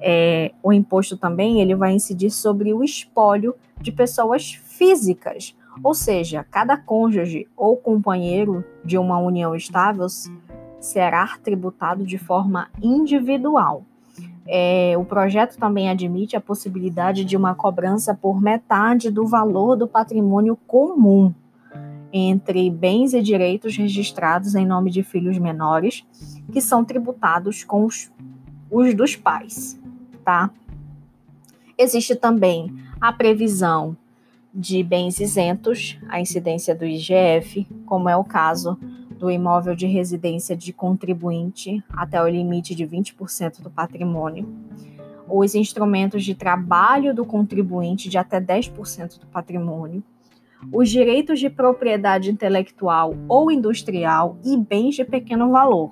É, 0.01 0.53
o 0.63 0.71
imposto 0.71 1.17
também 1.17 1.61
ele 1.61 1.75
vai 1.75 1.91
incidir 1.91 2.29
sobre 2.29 2.73
o 2.73 2.83
espólio 2.83 3.53
de 3.81 3.91
pessoas 3.91 4.53
físicas, 4.53 5.55
ou 5.83 5.93
seja, 5.93 6.45
cada 6.49 6.77
cônjuge 6.77 7.47
ou 7.55 7.75
companheiro 7.75 8.63
de 8.83 8.97
uma 8.97 9.17
união 9.17 9.53
estável 9.53 10.07
será 10.79 11.37
tributado 11.43 12.05
de 12.05 12.17
forma 12.17 12.69
individual. 12.81 13.83
É, 14.51 14.97
o 14.97 15.05
projeto 15.05 15.59
também 15.59 15.91
admite 15.91 16.35
a 16.35 16.41
possibilidade 16.41 17.23
de 17.23 17.37
uma 17.37 17.53
cobrança 17.53 18.15
por 18.15 18.41
metade 18.41 19.11
do 19.11 19.27
valor 19.27 19.75
do 19.75 19.87
patrimônio 19.87 20.57
comum 20.65 21.31
entre 22.11 22.67
bens 22.71 23.13
e 23.13 23.21
direitos 23.21 23.77
registrados 23.77 24.55
em 24.55 24.65
nome 24.65 24.89
de 24.89 25.03
filhos 25.03 25.37
menores, 25.37 26.03
que 26.51 26.59
são 26.59 26.83
tributados 26.83 27.63
com 27.63 27.85
os, 27.85 28.11
os 28.71 28.95
dos 28.95 29.15
pais, 29.15 29.79
tá? 30.25 30.49
Existe 31.77 32.15
também 32.15 32.75
a 32.99 33.13
previsão 33.13 33.95
de 34.51 34.81
bens 34.81 35.19
isentos 35.19 35.99
à 36.09 36.19
incidência 36.19 36.73
do 36.73 36.85
IGF, 36.85 37.67
como 37.85 38.09
é 38.09 38.17
o 38.17 38.23
caso 38.23 38.79
do 39.19 39.29
imóvel 39.29 39.75
de 39.75 39.85
residência 39.85 40.55
de 40.55 40.71
contribuinte 40.71 41.83
até 41.89 42.23
o 42.23 42.27
limite 42.27 42.73
de 42.73 42.87
20% 42.87 43.61
do 43.61 43.69
patrimônio, 43.69 44.47
os 45.27 45.53
instrumentos 45.53 46.23
de 46.23 46.33
trabalho 46.33 47.13
do 47.13 47.25
contribuinte 47.25 48.09
de 48.09 48.17
até 48.17 48.39
10% 48.39 49.19
do 49.19 49.27
patrimônio, 49.27 50.01
os 50.73 50.89
direitos 50.89 51.39
de 51.39 51.49
propriedade 51.49 52.31
intelectual 52.31 53.13
ou 53.27 53.51
industrial 53.51 54.37
e 54.43 54.57
bens 54.57 54.95
de 54.95 55.05
pequeno 55.05 55.51
valor. 55.51 55.91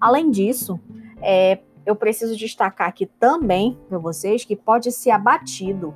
Além 0.00 0.30
disso, 0.30 0.78
é, 1.20 1.58
eu 1.84 1.96
preciso 1.96 2.36
destacar 2.36 2.88
aqui 2.88 3.06
também 3.06 3.76
para 3.88 3.98
vocês 3.98 4.44
que 4.44 4.54
pode 4.54 4.92
ser 4.92 5.10
abatido 5.10 5.94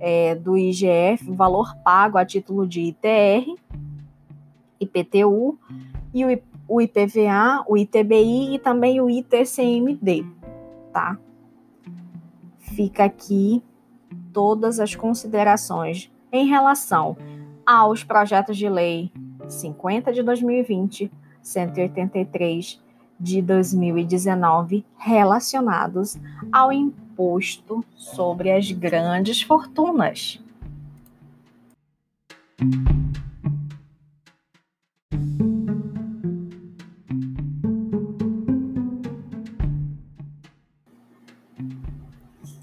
é, 0.00 0.34
do 0.34 0.58
IGF 0.58 1.30
o 1.30 1.34
valor 1.34 1.76
pago 1.84 2.18
a 2.18 2.24
título 2.24 2.66
de 2.66 2.80
ITR, 2.80 3.54
IPTU 4.82 5.58
e 6.12 6.24
o, 6.24 6.42
o 6.68 6.80
IPVA, 6.80 7.64
o 7.66 7.76
ITBI 7.76 8.54
e 8.54 8.58
também 8.58 9.00
o 9.00 9.08
ITCMD, 9.08 10.24
tá? 10.92 11.18
Fica 12.58 13.04
aqui 13.04 13.62
todas 14.32 14.80
as 14.80 14.94
considerações 14.94 16.10
em 16.30 16.46
relação 16.46 17.16
aos 17.66 18.02
projetos 18.02 18.56
de 18.56 18.68
lei 18.68 19.10
50 19.48 20.12
de 20.12 20.22
2020, 20.22 21.10
183 21.42 22.80
de 23.18 23.42
2019 23.42 24.84
relacionados 24.96 26.18
ao 26.50 26.72
imposto 26.72 27.84
sobre 27.94 28.50
as 28.50 28.70
grandes 28.72 29.42
fortunas. 29.42 30.40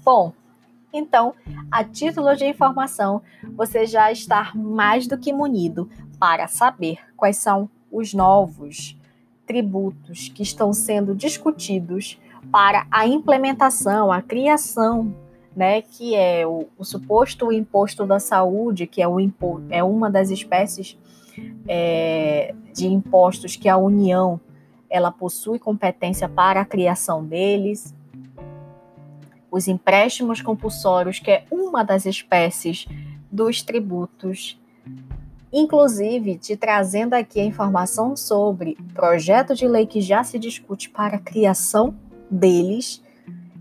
Bom, 0.04 0.32
então, 0.92 1.34
a 1.70 1.84
título 1.84 2.34
de 2.34 2.46
informação, 2.46 3.22
você 3.54 3.86
já 3.86 4.10
está 4.10 4.52
mais 4.54 5.06
do 5.06 5.16
que 5.16 5.32
munido 5.32 5.88
para 6.18 6.48
saber 6.48 6.98
quais 7.16 7.36
são 7.36 7.68
os 7.90 8.12
novos 8.12 8.96
tributos 9.46 10.28
que 10.28 10.42
estão 10.42 10.72
sendo 10.72 11.14
discutidos 11.14 12.18
para 12.50 12.86
a 12.90 13.06
implementação, 13.06 14.10
a 14.10 14.22
criação, 14.22 15.14
né, 15.54 15.82
que 15.82 16.14
é 16.14 16.46
o, 16.46 16.66
o 16.78 16.84
suposto 16.84 17.52
imposto 17.52 18.06
da 18.06 18.18
saúde, 18.18 18.86
que 18.86 19.02
é, 19.02 19.08
o 19.08 19.20
impo, 19.20 19.62
é 19.68 19.82
uma 19.82 20.10
das 20.10 20.30
espécies 20.30 20.96
é, 21.68 22.54
de 22.72 22.86
impostos 22.86 23.56
que 23.56 23.68
a 23.68 23.76
União 23.76 24.40
ela 24.88 25.12
possui 25.12 25.58
competência 25.58 26.28
para 26.28 26.60
a 26.60 26.64
criação 26.64 27.24
deles 27.24 27.94
os 29.50 29.68
empréstimos 29.68 30.40
compulsórios, 30.40 31.18
que 31.18 31.30
é 31.30 31.44
uma 31.50 31.82
das 31.82 32.06
espécies 32.06 32.86
dos 33.30 33.62
tributos. 33.62 34.58
Inclusive, 35.52 36.38
te 36.38 36.56
trazendo 36.56 37.14
aqui 37.14 37.40
a 37.40 37.44
informação 37.44 38.16
sobre 38.16 38.76
projeto 38.94 39.54
de 39.54 39.66
lei 39.66 39.86
que 39.86 40.00
já 40.00 40.22
se 40.22 40.38
discute 40.38 40.88
para 40.88 41.16
a 41.16 41.20
criação 41.20 41.94
deles 42.30 43.02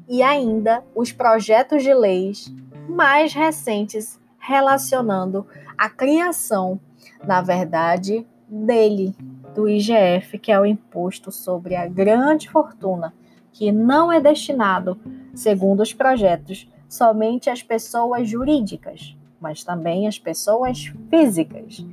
e 0.08 0.22
ainda 0.22 0.84
os 0.96 1.12
projetos 1.12 1.84
de 1.84 1.94
leis 1.94 2.54
mais 2.88 3.34
recentes 3.34 4.20
relacionando 4.38 5.46
a 5.78 5.90
criação, 5.90 6.80
na 7.26 7.42
verdade, 7.42 8.26
dele, 8.48 9.16
do 9.54 9.70
IGF, 9.70 10.38
que 10.40 10.52
é 10.52 10.60
o 10.60 10.66
imposto 10.66 11.32
sobre 11.32 11.76
a 11.76 11.88
grande 11.88 12.50
fortuna, 12.50 13.14
que 13.52 13.72
não 13.72 14.12
é 14.12 14.20
destinado 14.20 15.00
segundo 15.40 15.82
os 15.82 15.94
projetos, 15.94 16.70
somente 16.90 17.50
as 17.50 17.64
pessoas 17.64 18.28
jurídicas, 18.28 19.16
mas 19.40 19.64
também 19.64 20.06
as 20.06 20.20
pessoas 20.20 20.92
físicas. 21.10 21.86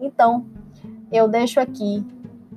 Então, 0.00 0.46
eu 1.12 1.28
deixo 1.28 1.60
aqui 1.60 2.02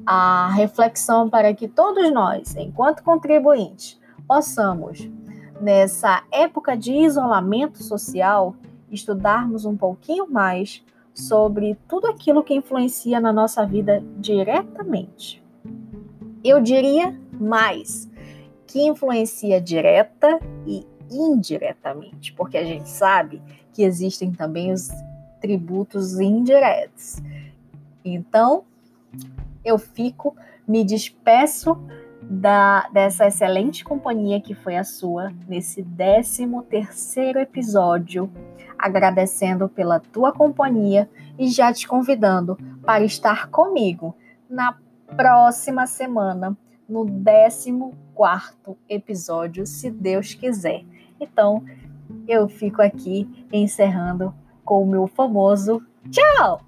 a 0.05 0.49
reflexão 0.51 1.29
para 1.29 1.53
que 1.53 1.67
todos 1.67 2.09
nós, 2.13 2.55
enquanto 2.55 3.03
contribuintes, 3.03 3.99
possamos, 4.25 5.09
nessa 5.59 6.23
época 6.31 6.77
de 6.77 6.93
isolamento 6.93 7.83
social, 7.83 8.55
estudarmos 8.89 9.65
um 9.65 9.75
pouquinho 9.75 10.31
mais 10.31 10.81
sobre 11.13 11.77
tudo 11.89 12.07
aquilo 12.07 12.41
que 12.41 12.53
influencia 12.53 13.19
na 13.19 13.33
nossa 13.33 13.65
vida 13.65 14.01
diretamente. 14.17 15.43
Eu 16.41 16.61
diria 16.61 17.19
mais 17.37 18.09
que 18.67 18.85
influencia 18.85 19.61
direta 19.61 20.39
e 20.65 20.85
indiretamente, 21.09 22.33
porque 22.33 22.57
a 22.57 22.63
gente 22.63 22.89
sabe 22.89 23.41
que 23.71 23.83
existem 23.83 24.31
também 24.31 24.73
os 24.73 24.89
tributos 25.39 26.19
indiretos. 26.19 27.17
Então, 28.03 28.65
eu 29.63 29.77
fico, 29.77 30.35
me 30.67 30.83
despeço 30.83 31.77
da, 32.21 32.89
dessa 32.89 33.27
excelente 33.27 33.85
companhia 33.85 34.41
que 34.41 34.53
foi 34.53 34.75
a 34.75 34.83
sua 34.83 35.31
nesse 35.47 35.81
13 35.83 36.47
terceiro 36.69 37.39
episódio, 37.39 38.29
agradecendo 38.77 39.69
pela 39.69 39.99
tua 39.99 40.33
companhia 40.33 41.09
e 41.39 41.47
já 41.47 41.71
te 41.71 41.87
convidando 41.87 42.57
para 42.83 43.03
estar 43.05 43.47
comigo 43.49 44.15
na 44.49 44.77
próxima 45.15 45.87
semana 45.87 46.57
no 46.87 47.05
14 47.05 47.73
episódio, 48.89 49.65
se 49.65 49.91
Deus 49.91 50.33
quiser. 50.33 50.83
Então, 51.19 51.63
eu 52.27 52.47
fico 52.47 52.81
aqui 52.81 53.47
encerrando 53.51 54.33
com 54.63 54.83
o 54.83 54.87
meu 54.87 55.07
famoso 55.07 55.81
tchau! 56.09 56.66